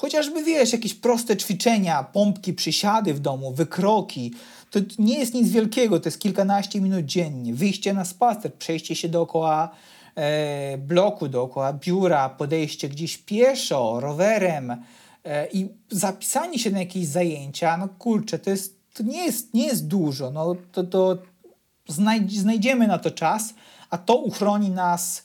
[0.00, 4.34] Chociażby, wiesz, jakieś proste ćwiczenia, pompki, przysiady w domu, wykroki,
[4.70, 7.54] to nie jest nic wielkiego, to jest kilkanaście minut dziennie.
[7.54, 9.70] Wyjście na spacer, przejście się dookoła
[10.14, 14.70] e, bloku, dookoła biura, podejście gdzieś pieszo, rowerem
[15.24, 19.66] e, i zapisanie się na jakieś zajęcia, no kurczę, to jest to nie jest, nie
[19.66, 20.30] jest dużo.
[20.30, 21.18] No, to, to
[22.28, 23.54] znajdziemy na to czas,
[23.90, 25.22] a to uchroni nas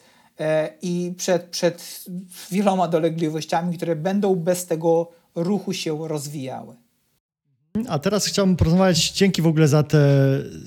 [0.82, 2.06] i przed, przed
[2.52, 6.76] wieloma dolegliwościami, które będą bez tego ruchu się rozwijały.
[7.88, 10.00] A teraz chciałbym porozmawiać, dzięki w ogóle za te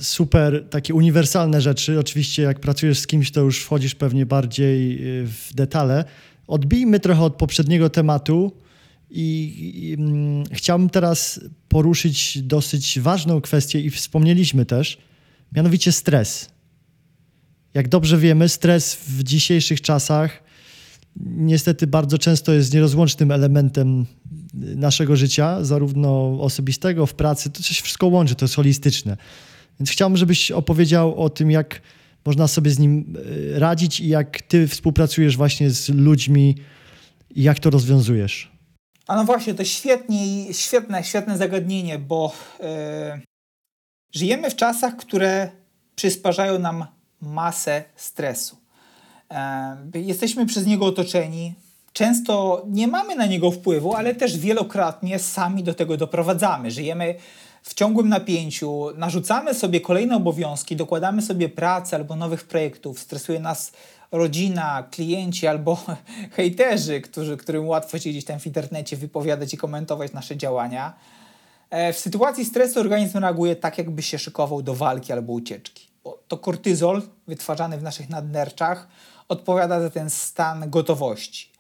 [0.01, 1.99] super, takie uniwersalne rzeczy.
[1.99, 6.05] Oczywiście jak pracujesz z kimś, to już wchodzisz pewnie bardziej e, w detale.
[6.47, 8.53] Odbijmy trochę od poprzedniego tematu,
[9.11, 14.99] i, i mm, chciałbym teraz poruszyć dosyć ważną kwestię i wspomnieliśmy też,
[15.53, 16.51] mianowicie stres.
[17.75, 20.49] Jak dobrze wiemy, stres w dzisiejszych czasach
[21.27, 24.07] niestety bardzo często jest nierozłącznym elementem
[24.55, 29.17] naszego życia, zarówno osobistego, w pracy, to się wszystko łączy, to jest holistyczne.
[29.81, 31.83] Więc chciałbym, żebyś opowiedział o tym, jak
[32.25, 33.17] można sobie z nim
[33.55, 36.55] e, radzić i jak ty współpracujesz właśnie z ludźmi
[37.35, 38.53] i jak to rozwiązujesz.
[39.07, 42.67] A no właśnie, to świetnie, świetne, świetne zagadnienie, bo yy,
[44.15, 45.51] żyjemy w czasach, które
[45.97, 46.87] przysparzają nam
[47.21, 48.57] masę stresu.
[49.95, 51.55] Yy, jesteśmy przez niego otoczeni.
[51.93, 56.71] Często nie mamy na niego wpływu, ale też wielokrotnie sami do tego doprowadzamy.
[56.71, 57.15] Żyjemy
[57.63, 63.73] w ciągłym napięciu, narzucamy sobie kolejne obowiązki, dokładamy sobie pracy albo nowych projektów, stresuje nas
[64.13, 65.79] rodzina, klienci albo
[66.37, 70.95] hejterzy, którzy, którym łatwo się gdzieś tam w internecie wypowiadać i komentować nasze działania.
[71.71, 75.88] E, w sytuacji stresu organizm reaguje tak, jakby się szykował do walki albo ucieczki.
[76.29, 78.89] To kortyzol wytwarzany w naszych nadnerczach,
[79.29, 81.53] odpowiada za ten stan gotowości.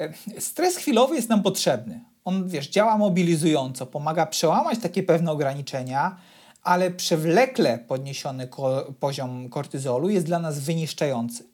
[0.00, 2.00] E, stres chwilowy jest nam potrzebny.
[2.24, 6.16] On, wiesz, działa mobilizująco, pomaga przełamać takie pewne ograniczenia,
[6.62, 11.52] ale przewlekle podniesiony ko poziom kortyzolu jest dla nas wyniszczający.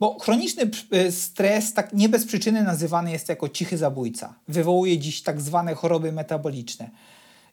[0.00, 4.34] Bo chroniczny e, stres tak nie bez przyczyny nazywany jest jako cichy zabójca.
[4.48, 6.90] Wywołuje dziś tak zwane choroby metaboliczne.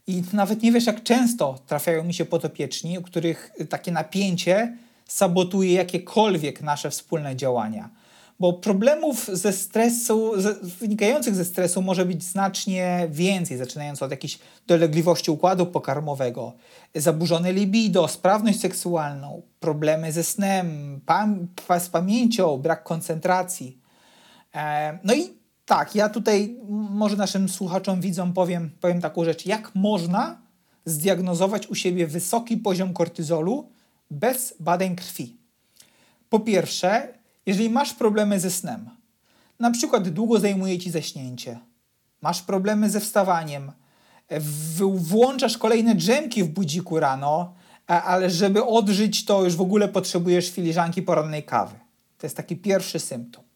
[0.08, 5.74] I nawet nie wiesz, jak często trafiają mi się potopieczni, u których takie napięcie sabotuje
[5.74, 7.89] jakiekolwiek nasze wspólne działania
[8.39, 14.39] bo problemów ze stresu, ze, wynikających ze stresu może być znacznie więcej, zaczynając od jakichś
[14.67, 16.54] dolegliwości układu pokarmowego,
[16.96, 21.48] zaburzone libido, sprawność seksualną, problemy ze snem, pam
[21.80, 23.78] z pamięcią, brak koncentracji.
[24.56, 25.37] E, no i
[25.67, 26.58] tak, ja tutaj
[26.89, 30.41] może naszym słuchaczom, widzom powiem, powiem taką rzecz, jak można
[30.86, 33.69] zdiagnozować u siebie wysoki poziom kortyzolu
[34.12, 35.38] bez badań krwi.
[36.30, 37.13] Po pierwsze,
[37.45, 38.89] jeżeli masz problemy ze snem,
[39.60, 41.60] na przykład długo zajmuje ci zaśnięcie,
[42.21, 43.71] masz problemy ze wstawaniem,
[44.93, 47.53] włączasz kolejne drzemki w budziku rano,
[47.88, 51.75] ale żeby odżyć, to już w ogóle potrzebujesz filiżanki porannej kawy.
[52.17, 53.47] To jest taki pierwszy symptom.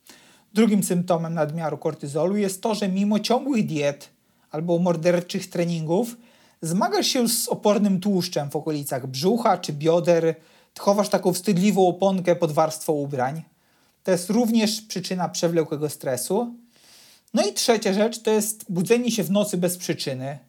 [0.53, 4.09] Drugim symptomem nadmiaru kortyzolu jest to, że mimo ciągłych diet
[4.51, 6.17] albo morderczych treningów
[6.61, 10.35] zmagasz się z opornym tłuszczem w okolicach brzucha czy bioder,
[10.79, 13.41] chowasz taką wstydliwą oponkę pod warstwą ubrań.
[14.03, 16.55] To jest również przyczyna przewlekłego stresu.
[17.33, 20.39] No i trzecia rzecz to jest budzenie się w nocy bez przyczyny,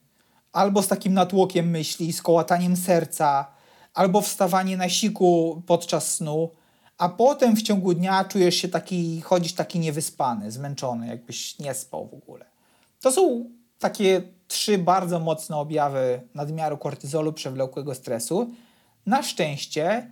[0.53, 3.47] albo z takim natłokiem myśli, z kołataniem serca,
[3.95, 6.51] albo wstawanie na siku podczas snu,
[7.03, 12.07] a potem w ciągu dnia czujesz się taki, chodzisz taki niewyspany, zmęczony, jakbyś nie spał
[12.07, 12.45] w ogóle.
[13.01, 13.45] To są
[13.79, 18.51] takie trzy bardzo mocne objawy nadmiaru kortyzolu, przewlekłego stresu.
[19.07, 20.11] Na szczęście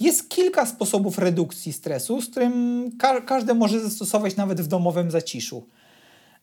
[0.00, 5.66] jest kilka sposobów redukcji stresu, z którym ka każdy może zastosować nawet w domowym zaciszu.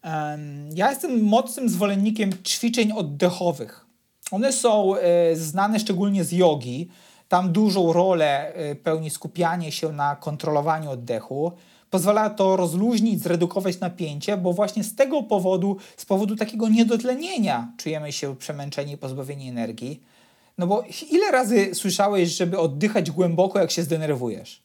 [0.03, 3.85] Um, ja jestem mocnym zwolennikiem ćwiczeń oddechowych.
[4.31, 6.89] One są e, znane szczególnie z jogi.
[7.29, 11.51] Tam dużą rolę e, pełni skupianie się na kontrolowaniu oddechu.
[11.89, 18.11] Pozwala to rozluźnić, zredukować napięcie, bo właśnie z tego powodu, z powodu takiego niedotlenienia czujemy
[18.11, 20.03] się przemęczeni i pozbawieni energii.
[20.57, 24.61] No bo ile razy słyszałeś, żeby oddychać głęboko, jak się zdenerwujesz?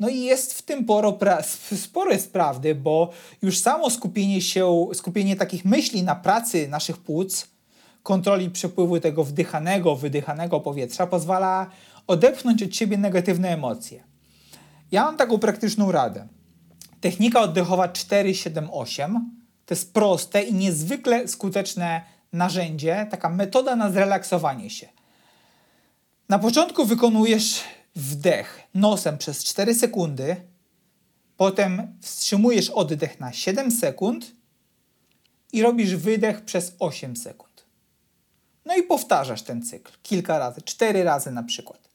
[0.00, 1.18] No i jest w tym sporo,
[1.76, 3.10] sporo jest prawdy, bo
[3.42, 7.48] już samo skupienie się, skupienie takich myśli na pracy naszych płuc,
[8.02, 11.70] kontroli przepływu tego wdychanego, wydychanego powietrza pozwala
[12.08, 14.04] odepchnąć od siebie negatywne emocje.
[14.92, 16.28] Ja mam taką praktyczną radę.
[17.00, 24.88] Technika oddechowa 478 to jest proste i niezwykle skuteczne narzędzie, taka metoda na zrelaksowanie się.
[26.28, 27.60] Na początku wykonujesz
[27.96, 30.36] wdech nosem przez 4 sekundy,
[31.36, 34.32] potem wstrzymujesz oddech na 7 sekund
[35.52, 37.66] i robisz wydech przez 8 sekund.
[38.64, 41.87] No i powtarzasz ten cykl kilka razy, 4 razy na przykład.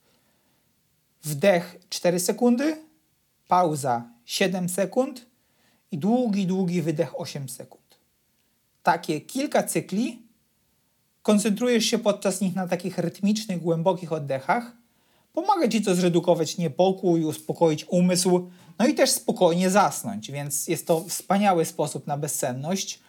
[1.23, 2.77] Wdech 4 sekundy,
[3.47, 5.25] pauza 7 sekund
[5.91, 7.99] i długi, długi wydech 8 sekund.
[8.83, 10.21] Takie kilka cykli
[11.21, 14.71] koncentrujesz się podczas nich na takich rytmicznych, głębokich oddechach,
[15.33, 21.03] pomaga ci to zredukować niepokój, uspokoić umysł, no i też spokojnie zasnąć, więc jest to
[21.03, 22.99] wspaniały sposób na bezsenność.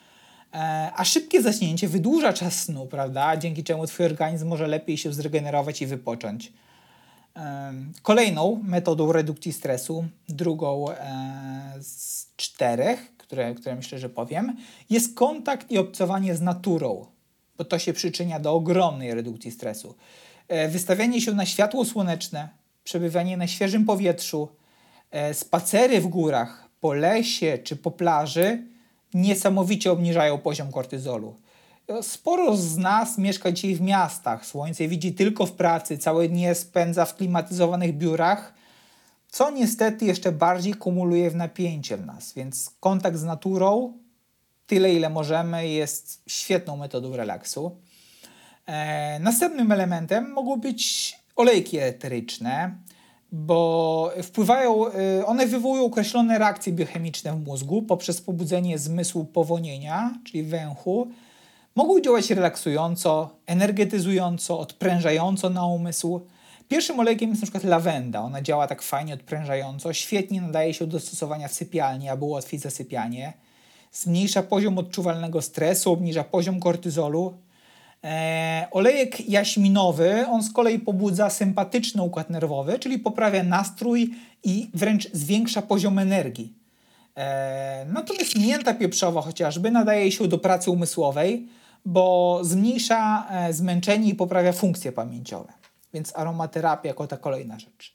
[0.52, 3.36] E, a szybkie zaśnięcie wydłuża czas snu, prawda?
[3.36, 6.52] Dzięki czemu twój organizm może lepiej się zregenerować i wypocząć.
[8.02, 14.56] Kolejną metodą redukcji stresu, drugą e, z czterech, które, które myślę, że powiem,
[14.90, 17.06] jest kontakt i obcowanie z naturą
[17.58, 19.94] bo to się przyczynia do ogromnej redukcji stresu.
[20.48, 22.48] E, wystawianie się na światło słoneczne,
[22.84, 24.48] przebywanie na świeżym powietrzu,
[25.10, 28.62] e, spacery w górach, po lesie czy po plaży
[29.14, 31.36] niesamowicie obniżają poziom kortyzolu.
[31.88, 36.54] E, sporo z nas mieszka dzisiaj w miastach, słońce widzi tylko w pracy, całe dnie
[36.54, 38.54] spędza w klimatyzowanych biurach,
[39.28, 43.98] co niestety jeszcze bardziej kumuluje w napięcie w nas, więc kontakt z naturą
[44.66, 47.76] tyle, ile możemy, jest świetną metodą relaksu.
[48.66, 52.78] E, następnym elementem mogą być olejki eteryczne,
[53.32, 60.42] bo wpływają, e, one wywołują określone reakcje biochemiczne w mózgu poprzez pobudzenie zmysłu powonienia, czyli
[60.42, 61.08] węchu.
[61.76, 66.20] Mogą działać relaksująco, energetyzująco, odprężająco na umysł.
[66.68, 68.20] Pierwszym olejkiem jest przykład lawenda.
[68.20, 73.32] Ona działa tak fajnie odprężająco, świetnie nadaje się do stosowania w sypialni, aby ułatwić zasypianie
[73.94, 77.34] zmniejsza poziom odczuwalnego stresu, obniża poziom kortyzolu.
[78.04, 84.14] E, olejek jaśminowy, on z kolei pobudza sympatyczny układ nerwowy, czyli poprawia nastrój
[84.44, 86.52] i wręcz zwiększa poziom energii.
[87.16, 91.48] E, natomiast mięta pieprzowa chociażby nadaje się do pracy umysłowej,
[91.84, 95.52] bo zmniejsza e, zmęczenie i poprawia funkcje pamięciowe.
[95.94, 97.94] Więc aromaterapia jako ta kolejna rzecz.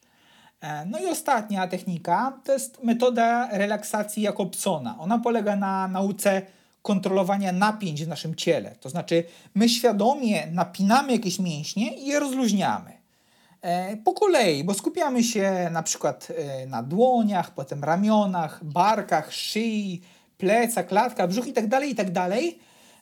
[0.61, 4.95] E, no i ostatnia technika to jest metoda relaksacji Jakobsona.
[4.99, 6.41] Ona polega na nauce
[6.81, 8.75] kontrolowania napięć w naszym ciele.
[8.79, 9.23] To znaczy,
[9.55, 12.91] my świadomie napinamy jakieś mięśnie i je rozluźniamy.
[13.61, 16.27] E, po kolei, bo skupiamy się na przykład
[16.67, 20.01] na dłoniach, potem ramionach, barkach, szyi,
[20.37, 21.67] plecach, klatka, brzuch i tak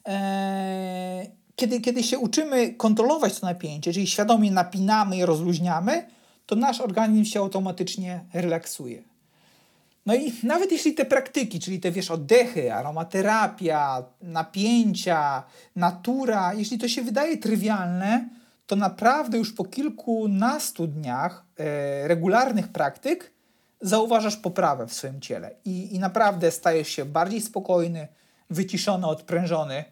[0.07, 1.31] dalej.
[1.55, 6.05] Kiedy, kiedy się uczymy kontrolować to napięcie, czyli świadomie napinamy i rozluźniamy,
[6.45, 9.03] to nasz organizm się automatycznie relaksuje.
[10.05, 15.43] No i nawet jeśli te praktyki, czyli te wiesz, oddechy, aromaterapia, napięcia,
[15.75, 18.29] natura, jeśli to się wydaje trywialne,
[18.67, 23.31] to naprawdę już po kilkunastu dniach e, regularnych praktyk
[23.81, 28.07] zauważasz poprawę w swoim ciele i, i naprawdę stajesz się bardziej spokojny,
[28.49, 29.85] wyciszony, odprężony.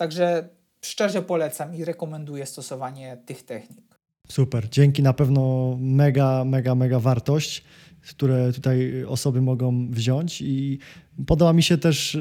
[0.00, 0.48] Także
[0.82, 3.98] szczerze polecam i rekomenduję stosowanie tych technik.
[4.28, 7.64] Super, dzięki na pewno mega, mega, mega wartość,
[8.08, 10.78] które tutaj osoby mogą wziąć i
[11.26, 12.18] podoba mi się też,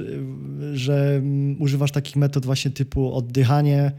[0.74, 1.22] że
[1.60, 3.92] używasz takich metod właśnie typu oddychanie,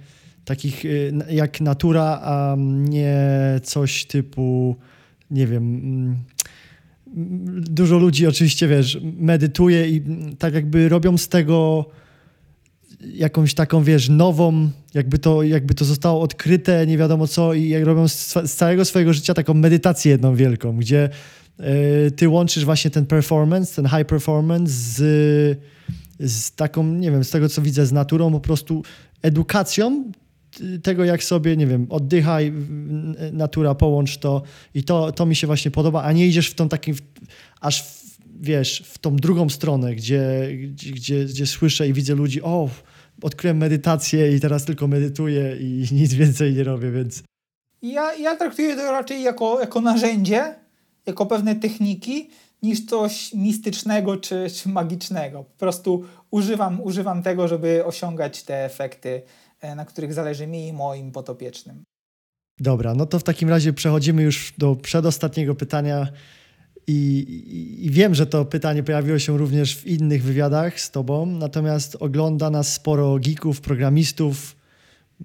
[0.44, 3.20] takich y, jak natura, a nie
[3.62, 4.76] coś typu,
[5.30, 6.16] nie wiem, mm,
[7.60, 10.02] dużo ludzi oczywiście, wiesz, medytuje i
[10.38, 11.86] tak jakby robią z tego
[13.00, 17.84] jakąś taką, wiesz, nową, jakby to, jakby to zostało odkryte, nie wiadomo co i jak
[17.84, 21.08] robią z, z całego swojego życia taką medytację jedną wielką, gdzie
[21.60, 24.98] y, ty łączysz właśnie ten performance, ten high performance z,
[26.20, 28.82] z taką, nie wiem, z tego co widzę, z naturą, po prostu
[29.22, 30.04] edukacją
[30.82, 32.52] tego, jak sobie, nie wiem, oddychaj,
[33.32, 34.42] natura, połącz to
[34.74, 36.94] i to, to mi się właśnie podoba, a nie idziesz w tą takim,
[37.60, 37.99] aż w,
[38.40, 42.68] wiesz, w tą drugą stronę, gdzie, gdzie, gdzie słyszę i widzę ludzi, o,
[43.22, 47.22] odkryłem medytację i teraz tylko medytuję i nic więcej nie robię, więc...
[47.82, 50.54] Ja, ja traktuję to raczej jako, jako narzędzie,
[51.06, 52.30] jako pewne techniki,
[52.62, 55.44] niż coś mistycznego czy, czy magicznego.
[55.44, 59.22] Po prostu używam, używam tego, żeby osiągać te efekty,
[59.60, 61.84] e, na których zależy mi i moim potopiecznym.
[62.58, 66.06] Dobra, no to w takim razie przechodzimy już do przedostatniego pytania.
[66.86, 71.96] I, I, wiem, że to pytanie pojawiło się również w innych wywiadach z Tobą, natomiast
[72.00, 74.56] ogląda nas sporo geeków, programistów.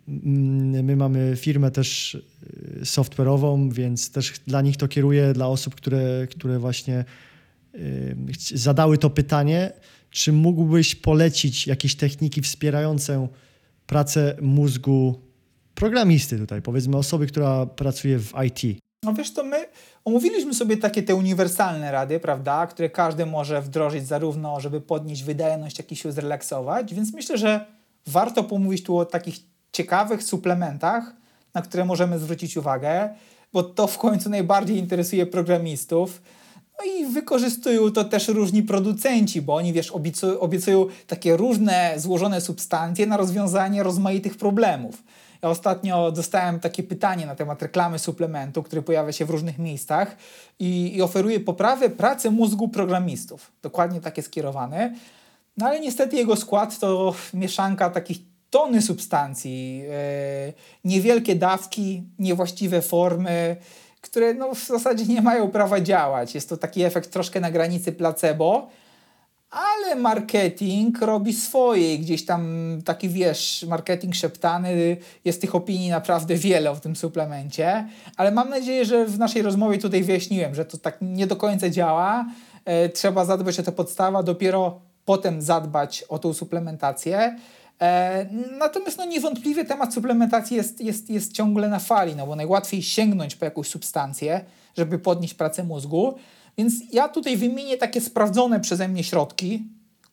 [0.07, 5.75] Mm, my mamy firmę też y, software'ową, więc też dla nich to kieruję, dla osób,
[5.75, 7.05] które, które właśnie
[7.75, 8.15] y,
[8.53, 9.71] zadały to pytanie.
[10.09, 13.27] Czy mógłbyś polecić jakieś techniki wspierające
[13.87, 15.21] pracę mózgu
[15.75, 18.84] programisty tutaj, powiedzmy osoby, która pracuje w IT?
[19.05, 19.65] No wiesz, to my
[20.05, 25.77] omówiliśmy sobie takie te uniwersalne rady, prawda, które każdy może wdrożyć zarówno, żeby podnieść wydajność,
[25.77, 27.65] jak i się zrelaksować, więc myślę, że
[28.07, 29.35] warto pomówić tu o takich
[29.71, 31.13] ciekawych suplementach,
[31.53, 33.09] na które możemy zwrócić uwagę,
[33.53, 36.21] bo to w końcu najbardziej interesuje programistów.
[36.79, 42.41] No i wykorzystują to też różni producenci, bo oni, wiesz, obiecują, obiecują takie różne złożone
[42.41, 45.03] substancje na rozwiązanie rozmaitych problemów.
[45.49, 50.15] Ostatnio dostałem takie pytanie na temat reklamy suplementu, który pojawia się w różnych miejscach
[50.59, 53.51] i, i oferuje poprawę pracy mózgu programistów.
[53.61, 54.95] Dokładnie takie skierowane.
[55.57, 58.17] No ale niestety jego skład to mieszanka takich
[58.49, 63.55] tony substancji, yy, niewielkie dawki, niewłaściwe formy,
[64.01, 66.35] które no, w zasadzie nie mają prawa działać.
[66.35, 68.69] Jest to taki efekt troszkę na granicy placebo,
[69.55, 72.45] ale marketing robi swoje i gdzieś tam
[72.85, 77.87] taki, wiesz, marketing szeptany, jest tych opinii naprawdę wiele o tym suplemencie,
[78.17, 81.69] ale mam nadzieję, że w naszej rozmowie tutaj wyjaśniłem, że to tak nie do końca
[81.69, 82.25] działa,
[82.65, 87.35] e, trzeba zadbać o tę podstawę, dopiero potem zadbać o tą suplementację.
[87.81, 88.25] E,
[88.57, 93.35] natomiast no, niewątpliwie temat suplementacji jest, jest, jest ciągle na fali, no bo najłatwiej sięgnąć
[93.35, 94.45] po jakąś substancję,
[94.77, 96.15] żeby podnieść pracę mózgu,
[96.57, 99.63] więc ja tutaj wymienię takie sprawdzone przeze mnie środki,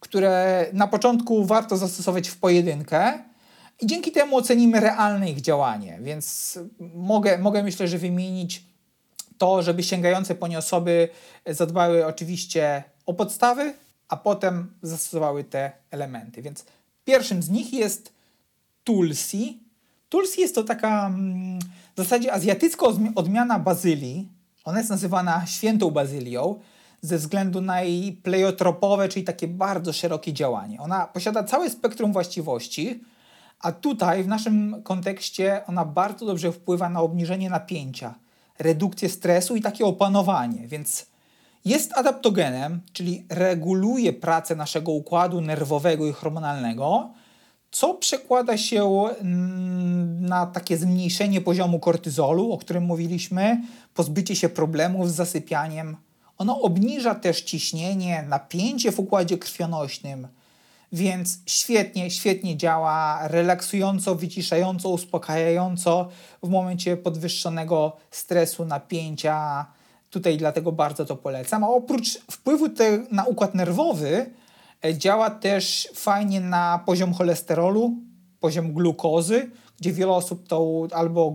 [0.01, 3.13] które na początku warto zastosować w pojedynkę
[3.81, 5.99] i dzięki temu ocenimy realne ich działanie.
[6.03, 6.59] Więc
[6.95, 8.65] mogę, mogę myślę, że wymienić
[9.39, 11.09] to, żeby sięgające po nie osoby
[11.47, 13.75] zadbały oczywiście o podstawy,
[14.09, 16.43] a potem zastosowały te elementy.
[16.43, 16.65] Więc
[17.05, 18.13] pierwszym z nich jest
[18.85, 19.63] Tulsi.
[20.09, 21.59] Tulsi jest to taka mm,
[21.95, 24.29] w zasadzie azjatycka odmiana bazylii,
[24.65, 26.61] ona jest nazywana świętą bazylią
[27.01, 30.81] ze względu na jej pleiotropowe, czyli takie bardzo szerokie działanie.
[30.81, 33.01] Ona posiada całe spektrum właściwości,
[33.63, 38.15] A tutaj w naszym kontekście ona bardzo dobrze wpływa na obniżenie napięcia,
[38.59, 41.07] redukcję stresu i takie opanowanie, więc
[41.65, 47.11] jest adaptogenem, czyli reguluje pracę naszego układu nerwowego i hormonalnego,
[47.73, 53.63] co przekłada się mm, na takie zmniejszenie poziomu kortyzolu, o którym mówiliśmy,
[53.95, 55.97] pozbycie się problemów z zasypianiem.
[56.39, 60.29] Ono obniża też ciśnienie, napięcie w układzie krwionośnym,
[60.93, 66.09] więc świetnie, świetnie działa, relaksująco, wyciszająco, uspokajająco
[66.43, 69.67] w momencie podwyższonego stresu, napięcia.
[70.11, 71.65] Tutaj dlatego bardzo to polecam.
[71.65, 74.31] A oprócz wpływu te, na układ nerwowy,
[74.95, 77.97] działa też fajnie na poziom cholesterolu,
[78.41, 81.35] poziom glukozy, gdzie wiele osób to albo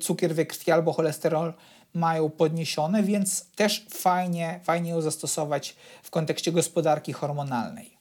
[0.00, 1.54] cukier we krwi, albo cholesterol
[1.94, 7.98] mają podniesione, więc też fajnie, fajnie ją zastosować w kontekście gospodarki hormonalnej.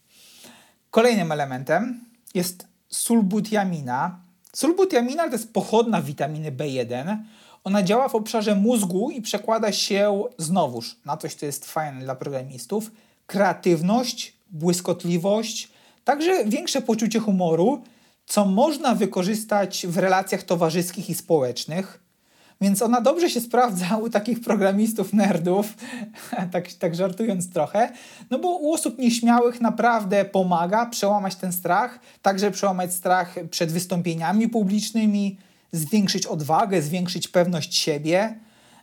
[0.91, 4.19] Kolejnym elementem jest sulbutiamina.
[4.53, 7.17] Sulbutiamina to jest pochodna witaminy B1.
[7.63, 12.15] Ona działa w obszarze mózgu i przekłada się znowuż na coś, co jest fajne dla
[12.15, 12.91] programistów.
[13.25, 15.71] Kreatywność, błyskotliwość,
[16.03, 17.83] także większe poczucie humoru,
[18.25, 22.07] co można wykorzystać w relacjach towarzyskich i społecznych.
[22.61, 25.73] Więc ona dobrze się sprawdza u takich programistów, nerdów,
[26.53, 27.91] tak, tak żartując trochę,
[28.29, 34.49] no bo u osób nieśmiałych naprawdę pomaga przełamać ten strach, także przełamać strach przed wystąpieniami
[34.49, 35.37] publicznymi,
[35.71, 38.39] zwiększyć odwagę, zwiększyć pewność siebie.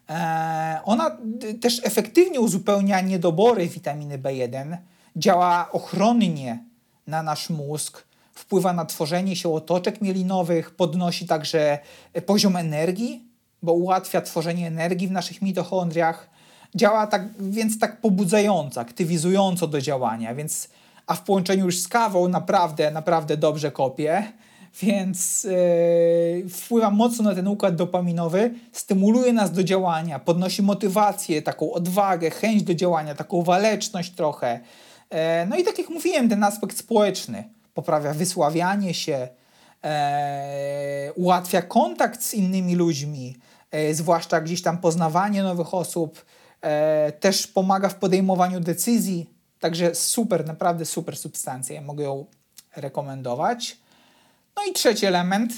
[0.09, 1.17] Eee, ona
[1.61, 4.77] też efektywnie uzupełnia niedobory witaminy B1,
[5.17, 6.65] działa ochronnie
[7.07, 8.05] na nasz mózg,
[8.35, 11.79] wpływa na tworzenie się otoczek mielinowych, podnosi także
[12.27, 13.35] poziom energii
[13.65, 16.31] bo ułatwia tworzenie energii w naszych mitochondriach.
[16.75, 20.69] Działa tak, więc tak pobudzająco, aktywizująco do działania, więc
[21.07, 24.25] a w połączeniu już z kawą naprawdę, naprawdę dobrze kopie,
[24.83, 31.73] więc yy, wpływa mocno na ten układ dopaminowy, stymuluje nas do działania, podnosi motywację, taką
[31.73, 34.61] odwagę, chęć do działania, taką waleczność trochę.
[35.15, 37.45] Yy, no i tak jak mówiłem, ten aspekt społeczny
[37.75, 39.29] poprawia wysławianie się,
[39.85, 39.91] yy,
[41.13, 43.35] ułatwia kontakt z innymi ludźmi,
[43.75, 46.25] E, zwłaszcza gdzieś tam poznawanie nowych osób,
[46.61, 49.31] e, też pomaga w podejmowaniu decyzji.
[49.61, 51.75] Także super, naprawdę super substancja.
[51.75, 52.27] Ja mogę ją
[52.77, 53.77] rekomendować.
[54.57, 55.53] No i trzeci element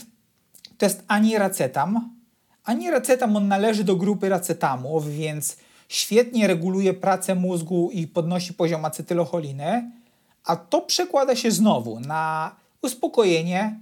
[0.79, 2.17] to jest aniracetam.
[2.65, 5.57] Aniracetam on należy do grupy racetamów, więc
[5.89, 9.91] świetnie reguluje pracę mózgu i podnosi poziom acetylocholiny,
[10.45, 13.79] a to przekłada się znowu na uspokojenie,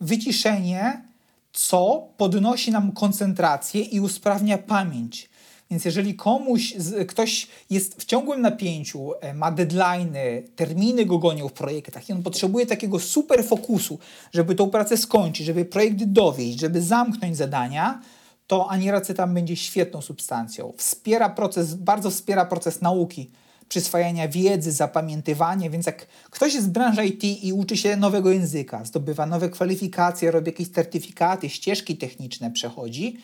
[0.00, 1.08] wyciszenie
[1.52, 5.28] co podnosi nam koncentrację i usprawnia pamięć.
[5.70, 6.74] Więc jeżeli komuś,
[7.08, 12.22] ktoś jest w ciągłym napięciu, e, ma deadlines, terminy go gonią w projektach i on
[12.22, 13.98] potrzebuje takiego super fokusu,
[14.32, 18.00] żeby tą pracę skończyć, żeby projekt dowieść, żeby zamknąć zadania,
[18.48, 20.72] to aniracetam będzie świetną substancją.
[20.76, 23.30] Wspiera proces, bardzo wspiera proces nauki
[23.68, 28.84] przyswajania wiedzy, zapamiętywania, więc jak ktoś jest z branży IT i uczy się nowego języka,
[28.84, 33.18] zdobywa nowe kwalifikacje, robi jakieś certyfikaty, ścieżki techniczne przechodzi,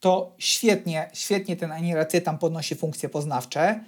[0.00, 3.80] to świetnie, świetnie ten aniracetam podnosi funkcje poznawcze.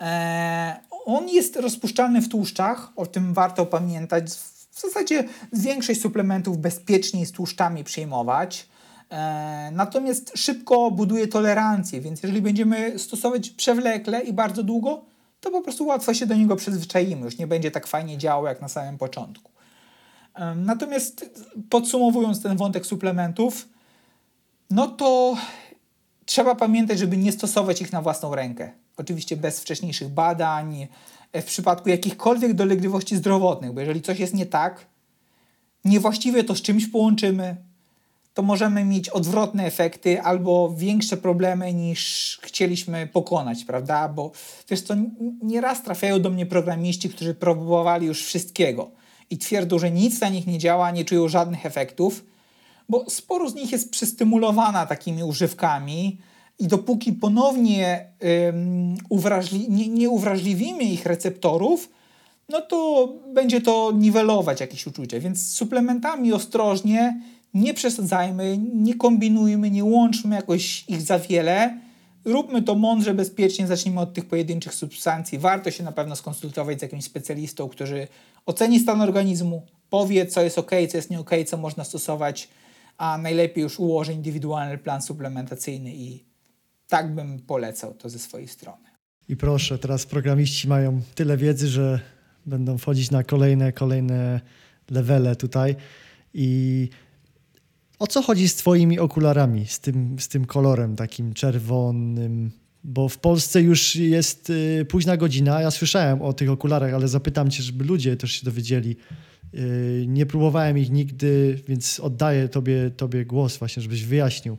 [0.00, 0.74] Eee,
[1.04, 4.30] on jest rozpuszczalny w tłuszczach, o tym warto pamiętać.
[4.70, 8.69] W zasadzie większość suplementów bezpieczniej z tłuszczami przyjmować.
[9.10, 15.04] Eee, natomiast szybko buduje tolerancję, więc jeżeli będziemy stosować przewlekle i bardzo długo,
[15.40, 18.60] to po prostu łatwo się do niego przyzwyczaimy, już nie będzie tak fajnie działał jak
[18.60, 19.50] na samym początku.
[20.56, 21.40] Natomiast
[21.70, 23.68] podsumowując ten wątek suplementów,
[24.70, 25.36] no to
[26.24, 28.72] trzeba pamiętać, żeby nie stosować ich na własną rękę.
[28.96, 30.88] Oczywiście bez wcześniejszych badań,
[31.34, 34.86] w przypadku jakichkolwiek dolegliwości zdrowotnych, bo jeżeli coś jest nie tak,
[35.84, 37.56] niewłaściwie to z czymś połączymy,
[38.34, 44.08] to możemy mieć odwrotne efekty albo większe problemy niż chcieliśmy pokonać, prawda?
[44.08, 44.30] Bo
[44.68, 44.94] wiesz to
[45.42, 48.90] nieraz trafiają do mnie programiści, którzy próbowali już wszystkiego
[49.30, 52.24] i twierdzą, że nic na nich nie działa, nie czują żadnych efektów,
[52.88, 56.18] bo sporo z nich jest przystymulowana takimi używkami
[56.58, 58.06] i dopóki ponownie
[58.48, 61.90] ym, uwrażli nie, nie uwrażliwimy ich receptorów,
[62.48, 65.20] no to będzie to niwelować jakieś uczucia.
[65.20, 67.20] Więc z suplementami ostrożnie,
[67.54, 71.80] nie przesadzajmy, nie kombinujmy, nie łączmy jakoś ich za wiele.
[72.24, 75.38] Róbmy to mądrze, bezpiecznie, zacznijmy od tych pojedynczych substancji.
[75.38, 78.08] Warto się na pewno skonsultować z jakimś specjalistą, który
[78.46, 82.48] oceni stan organizmu, powie, co jest ok, co jest nie ok, co można stosować,
[82.98, 86.24] a najlepiej już ułoży indywidualny plan suplementacyjny i
[86.88, 88.90] tak bym polecał to ze swojej strony.
[89.28, 92.00] I proszę, teraz programiści mają tyle wiedzy, że
[92.46, 94.40] będą wchodzić na kolejne, kolejne
[94.90, 95.76] levele tutaj.
[96.34, 96.88] I
[98.00, 102.50] o co chodzi z twoimi okularami, z tym, z tym kolorem takim czerwonym?
[102.84, 105.60] Bo w Polsce już jest y, późna godzina.
[105.60, 108.96] Ja słyszałem o tych okularach, ale zapytam cię, żeby ludzie też się dowiedzieli.
[109.54, 114.56] Y, nie próbowałem ich nigdy, więc oddaję tobie, tobie głos właśnie, żebyś wyjaśnił.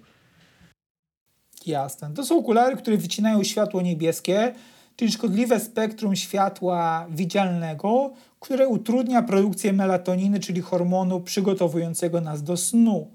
[1.66, 2.14] Jasne.
[2.14, 4.54] To są okulary, które wycinają światło niebieskie,
[4.96, 13.12] czyli szkodliwe spektrum światła widzialnego, które utrudnia produkcję melatoniny, czyli hormonu przygotowującego nas do snu.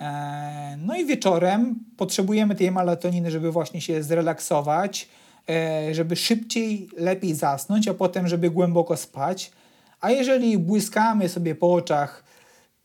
[0.00, 5.08] E, no i wieczorem potrzebujemy tej melatoniny, żeby właśnie się zrelaksować,
[5.50, 9.52] e, żeby szybciej, lepiej zasnąć, a potem, żeby głęboko spać.
[10.00, 12.24] A jeżeli błyskamy sobie po oczach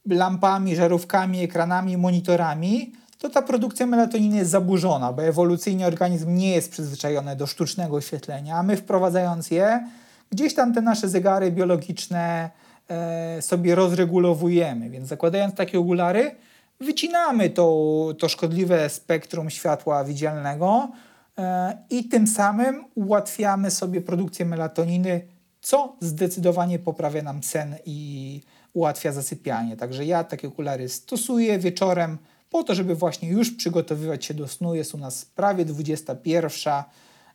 [0.09, 6.71] lampami, żarówkami, ekranami, monitorami, to ta produkcja melatoniny jest zaburzona, bo ewolucyjnie organizm nie jest
[6.71, 9.87] przyzwyczajony do sztucznego oświetlenia, a my wprowadzając je,
[10.31, 12.49] gdzieś tam te nasze zegary biologiczne
[12.89, 14.89] e, sobie rozregulowujemy.
[14.89, 16.35] Więc zakładając takie okulary,
[16.79, 20.91] wycinamy to, to szkodliwe spektrum światła widzialnego
[21.37, 25.27] e, i tym samym ułatwiamy sobie produkcję melatoniny,
[25.61, 28.41] co zdecydowanie poprawia nam sen i
[28.73, 29.77] ułatwia zasypianie.
[29.77, 32.17] Także ja takie okulary stosuję wieczorem
[32.49, 34.75] po to, żeby właśnie już przygotowywać się do snu.
[34.75, 36.73] Jest u nas prawie 21,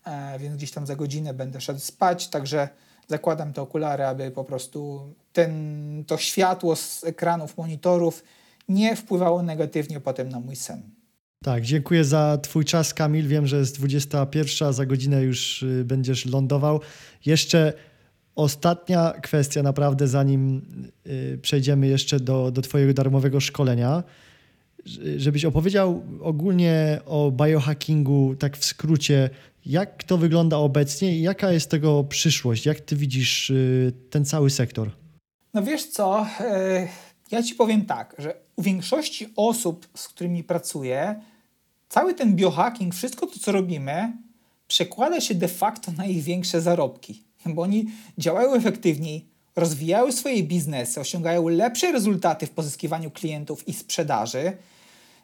[0.05, 2.69] e, więc gdzieś tam za godzinę będę szedł spać, także
[3.09, 5.01] zakładam te okulary, aby po prostu
[5.33, 8.23] ten, to światło z ekranów, monitorów
[8.71, 10.83] nie wpływało negatywnie potem na mój sen.
[11.45, 13.29] Tak, dziękuję za Twój czas, Kamil.
[13.29, 16.81] Wiem, że jest 21, za godzinę już y, będziesz lądował.
[17.27, 17.73] Jeszcze
[18.35, 20.63] ostatnia kwestia, naprawdę, zanim
[21.07, 24.03] y, przejdziemy jeszcze do, do Twojego darmowego szkolenia
[25.17, 29.31] żebyś opowiedział ogólnie o biohackingu, tak w skrócie,
[29.67, 32.67] jak to wygląda obecnie i jaka jest tego przyszłość?
[32.67, 34.91] Jak ty widzisz y, ten cały sektor?
[35.55, 36.89] No wiesz co, e,
[37.31, 41.21] ja ci powiem tak, że u większości osób, z którymi pracuję,
[41.89, 44.13] cały ten biohacking, wszystko to, co robimy,
[44.69, 47.87] przekłada się de facto na ich większe zarobki, bo oni
[48.19, 54.57] działają efektywniej, rozwijają swoje biznesy, osiągają lepsze rezultaty w pozyskiwaniu klientów i sprzedaży.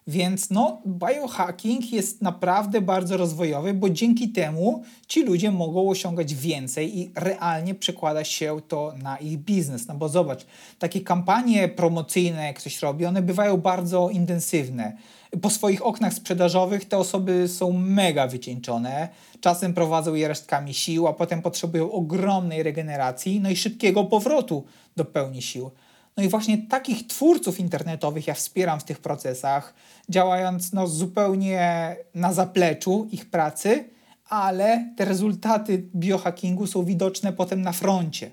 [0.09, 6.99] Więc no, biohacking jest naprawdę bardzo rozwojowy, bo dzięki temu ci ludzie mogą osiągać więcej
[6.99, 9.89] i realnie przekłada się to na ich biznes.
[9.89, 10.47] No bo zobacz,
[10.79, 14.97] takie kampanie promocyjne, jak ktoś robi, one bywają bardzo intensywne.
[15.43, 19.09] Po swoich oknach sprzedażowych te osoby są mega wycieńczone,
[19.41, 24.65] czasem prowadzą je resztkami sił, a potem potrzebują ogromnej regeneracji, no i szybkiego powrotu
[24.97, 25.71] do pełni sił.
[26.17, 29.75] No i właśnie takich twórców internetowych ja wspieram w tych procesach,
[30.09, 33.85] działając no, zupełnie na zapleczu ich pracy,
[34.29, 38.31] ale te rezultaty biohackingu są widoczne potem na froncie.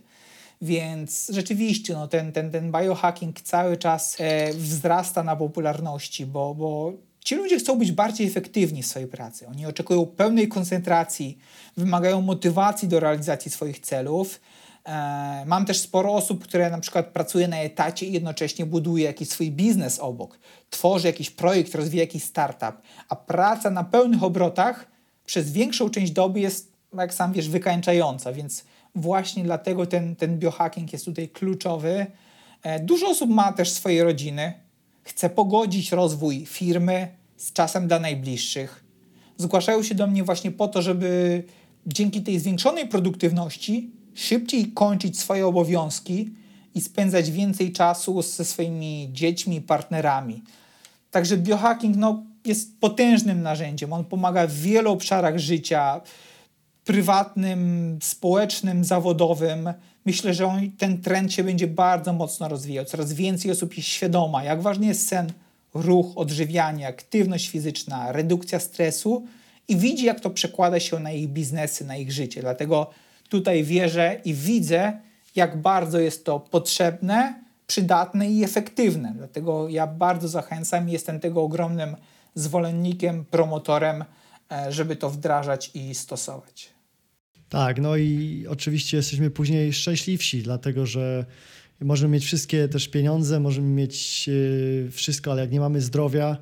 [0.62, 6.94] Więc rzeczywiście no, ten, ten, ten biohacking cały czas e, wzrasta na popularności, bo, bo
[7.20, 9.48] ci ludzie chcą być bardziej efektywni w swojej pracy.
[9.48, 11.38] Oni oczekują pełnej koncentracji,
[11.78, 14.40] wymagają motywacji do realizacji swoich celów
[15.46, 19.52] mam też sporo osób, które na przykład pracuje na etacie i jednocześnie buduje jakiś swój
[19.52, 24.88] biznes obok, tworzy jakiś projekt, rozwija jakiś startup, a praca na pełnych obrotach
[25.26, 28.66] przez większą część doby jest, jak sam wiesz, wykańczająca, więc
[28.96, 32.06] właśnie dlatego ten, ten biohacking jest tutaj kluczowy.
[32.64, 34.54] E, dużo osób ma też swoje rodziny,
[35.04, 37.08] chce pogodzić rozwój firmy
[37.38, 38.84] z czasem dla najbliższych.
[39.38, 41.44] Zgłaszają się do mnie właśnie po to, żeby
[41.88, 46.34] dzięki tej zwiększonej produktywności szybciej kończyć swoje obowiązki
[46.76, 50.42] i spędzać więcej czasu ze swoimi dziećmi, partnerami.
[51.12, 53.94] Także biohacking no, jest potężnym narzędziem.
[53.94, 56.02] On pomaga w wielu obszarach życia
[56.86, 59.74] prywatnym, społecznym, zawodowym.
[60.06, 62.86] Myślę, że on, ten trend się będzie bardzo mocno rozwijał.
[62.86, 65.34] Coraz więcej osób jest świadoma, jak ważny jest sen,
[65.74, 69.26] ruch, odżywianie, aktywność fizyczna, redukcja stresu
[69.68, 72.42] i widzi, jak to przekłada się na ich biznesy, na ich życie.
[72.42, 72.90] Dlatego
[73.34, 75.00] tutaj wierzę i widzę,
[75.36, 79.14] jak bardzo jest to potrzebne, przydatne i efektywne.
[79.18, 81.96] Dlatego ja bardzo zachęcam i jestem tego ogromnym
[82.36, 84.04] zwolennikiem, promotorem,
[84.52, 86.70] e, żeby to wdrażać i stosować.
[87.50, 91.26] Tak, no i oczywiście jesteśmy później szczęśliwsi, dlatego że
[91.82, 94.30] możemy mieć wszystkie też pieniądze, możemy mieć
[94.88, 96.38] e, wszystko, ale jak nie mamy zdrowia,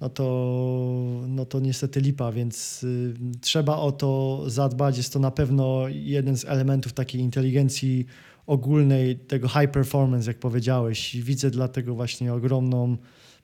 [0.00, 4.96] no to, no to niestety lipa, więc y, trzeba o to zadbać.
[4.96, 8.06] Jest to na pewno jeden z elementów takiej inteligencji
[8.46, 11.16] ogólnej, tego high performance, jak powiedziałeś.
[11.16, 12.96] Widzę dlatego właśnie ogromną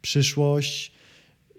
[0.03, 0.93] przyszłość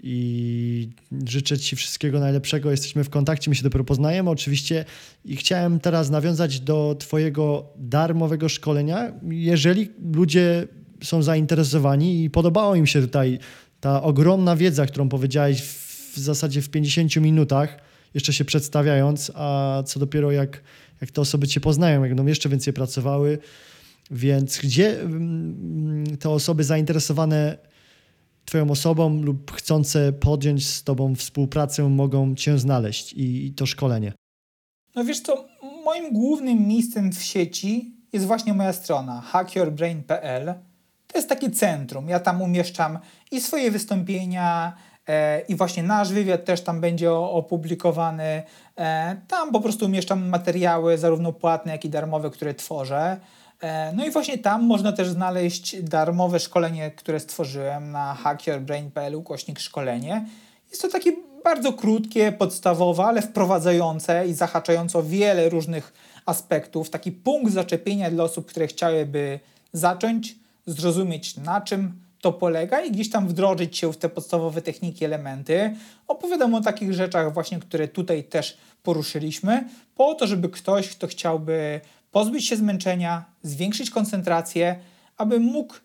[0.04, 0.90] i
[1.28, 2.72] życzę Ci wszystkiego najlepszego.
[2.72, 4.86] Jesteśmy w kontakcie, my się dopiero poznajemy oczywiście
[5.26, 9.14] i chciałem teraz nawiązać do Twojego darmowego szkolenia.
[9.30, 10.68] Jeżeli ludzie
[11.04, 13.40] są zainteresowani i podobało im się tutaj
[13.84, 17.78] ta ogromna wiedza, którą powiedziałeś w zasadzie w 50 minutach,
[18.14, 20.62] jeszcze się przedstawiając, a co dopiero jak,
[21.02, 23.38] jak te osoby cię poznają, jak będą jeszcze więcej pracowały.
[24.12, 27.58] Więc gdzie mm, te osoby zainteresowane
[28.46, 34.14] Twoją osobą lub chcące podjąć z Tobą współpracę mogą Cię znaleźć i, i to szkolenie?
[34.96, 35.46] No wiesz co,
[35.86, 40.54] moim głównym miejscem w sieci jest właśnie moja strona hackyourbrain.pl.
[41.14, 42.10] To jest takie centrum.
[42.10, 43.00] Ja tam umieszczam
[43.32, 44.74] i swoje wystąpienia,
[45.08, 48.44] e, i właśnie nasz wywiad też tam będzie opublikowany.
[48.78, 53.18] E, tam po prostu umieszczam materiały, zarówno płatne, jak i darmowe, które tworzę.
[53.62, 59.60] E, no i właśnie tam można też znaleźć darmowe szkolenie, które stworzyłem na hackyourbrain.pl ukośnik
[59.60, 60.26] szkolenie.
[60.70, 61.12] Jest to takie
[61.44, 65.94] bardzo krótkie, podstawowe, ale wprowadzające i zahaczające wiele różnych
[66.26, 66.90] aspektów.
[66.90, 69.40] Taki punkt zaczepienia dla osób, które chciałyby
[69.74, 75.06] zacząć, zrozumieć na czym to polega i gdzieś tam wdrożyć się w te podstawowe techniki,
[75.06, 75.76] elementy.
[76.08, 81.82] Opowiadam o takich rzeczach właśnie, które tutaj też poruszyliśmy, po to, żeby ktoś, kto chciałby
[82.12, 84.80] pozbyć się zmęczenia, zwiększyć koncentrację,
[85.18, 85.76] aby mógł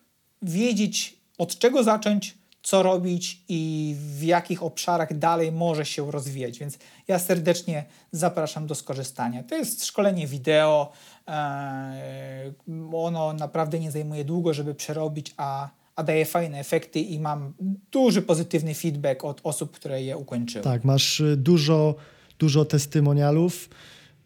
[0.41, 6.59] wiedzieć od czego zacząć, co robić i w jakich obszarach dalej może się rozwijać.
[6.59, 6.77] Więc
[7.07, 9.43] ja serdecznie zapraszam do skorzystania.
[9.43, 10.91] To jest szkolenie wideo.
[11.29, 12.53] E,
[12.93, 17.53] ono naprawdę nie zajmuje długo, żeby przerobić, a, a daje fajne efekty i mam
[17.91, 20.63] duży pozytywny feedback od osób, które je ukończyły.
[20.63, 21.95] Tak, masz y, dużo,
[22.39, 23.69] dużo testymonialów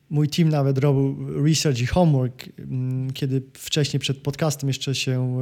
[0.10, 5.42] mój team nawet robił research i homework, mm, kiedy wcześniej przed podcastem jeszcze się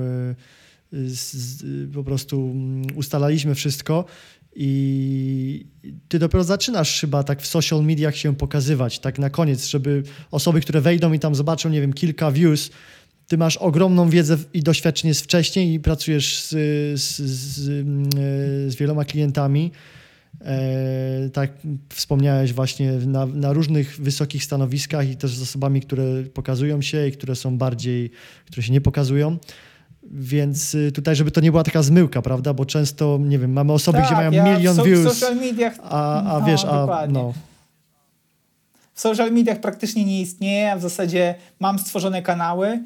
[0.93, 4.05] y, po prostu mm, ustalaliśmy wszystko
[4.56, 5.68] i
[6.08, 10.62] ty dopiero zaczynasz chyba tak w social mediach się pokazywać, tak na koniec, żeby osoby,
[10.62, 12.70] które wejdą i tam zobaczą, nie wiem, kilka views,
[13.28, 16.49] ty masz ogromną wiedzę i doświadczenie z wcześniej i pracujesz z,
[17.02, 17.60] z, z,
[18.74, 19.72] z wieloma klientami,
[20.45, 21.52] E, tak
[21.89, 27.12] wspomniałeś właśnie na, na, różnych wysokich stanowiskach i też z osobami, które pokazują się i
[27.12, 28.12] które są bardziej,
[28.45, 29.38] które się nie pokazują.
[30.04, 32.54] Więc y, tutaj, żeby to nie była taka zmyłka, prawda?
[32.54, 35.16] Bo często, nie wiem, mamy osoby, tak, gdzie mają ja milion views.
[35.16, 35.74] W social mediach.
[35.84, 37.34] A, a no, wiesz, a no.
[38.93, 42.80] W social mediach praktycznie nie istnieje, a w zasadzie mam stworzone kanały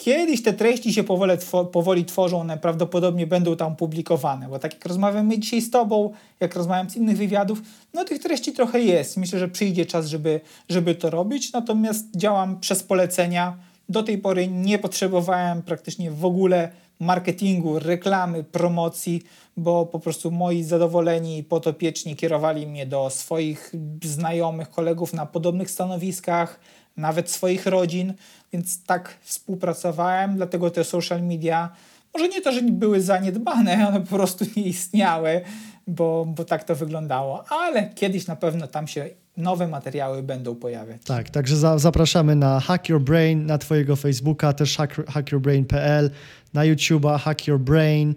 [0.00, 1.32] Kiedyś te treści się powoli,
[1.72, 6.54] powoli tworzą, one prawdopodobnie będą tam publikowane, bo tak jak rozmawiamy dzisiaj z Tobą, jak
[6.54, 7.62] rozmawiam z innych wywiadów,
[7.94, 9.16] no tych treści trochę jest.
[9.16, 13.56] Myślę, że przyjdzie czas, żeby, żeby to robić, natomiast działam przez polecenia.
[13.90, 16.70] Do tej pory nie potrzebowałem praktycznie w ogóle
[17.00, 19.22] marketingu, reklamy, promocji,
[19.56, 23.72] bo po prostu moi zadowoleni potopieczni kierowali mnie do swoich
[24.04, 26.60] znajomych, kolegów na podobnych stanowiskach,
[26.96, 28.14] nawet swoich rodzin,
[28.52, 31.70] więc tak współpracowałem, dlatego te social media,
[32.14, 35.40] może nie to, że były zaniedbane, one po prostu nie istniały,
[35.86, 41.02] bo, bo tak to wyglądało, ale kiedyś na pewno tam się nowe materiały będą pojawiać.
[41.04, 46.10] Tak, także za, zapraszamy na Hack Your Brain, na Twojego Facebooka, też hack, hackyourbrain.pl,
[46.54, 48.14] na YouTube'a Hack Your Brain,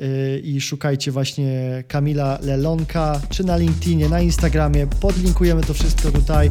[0.00, 4.86] Y, i szukajcie właśnie Kamila Lelonka, czy na LinkedInie, na Instagramie.
[4.86, 6.48] Podlinkujemy to wszystko tutaj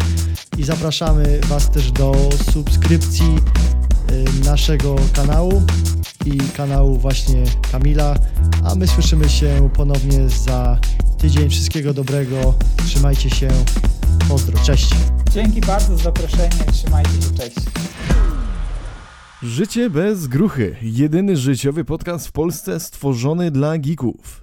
[0.58, 3.36] i zapraszamy Was też do subskrypcji
[4.12, 5.64] y, naszego kanału
[6.26, 8.16] i kanału właśnie Kamila,
[8.64, 10.80] a my słyszymy się ponownie za
[11.18, 11.50] tydzień.
[11.50, 12.54] Wszystkiego dobrego,
[12.86, 13.48] trzymajcie się,
[14.30, 14.90] pozdro, cześć.
[15.32, 17.58] Dzięki bardzo za zaproszenie, trzymajcie się, cześć.
[19.44, 20.76] Życie bez gruchy.
[20.82, 24.40] Jedyny życiowy podcast w Polsce stworzony dla geeków.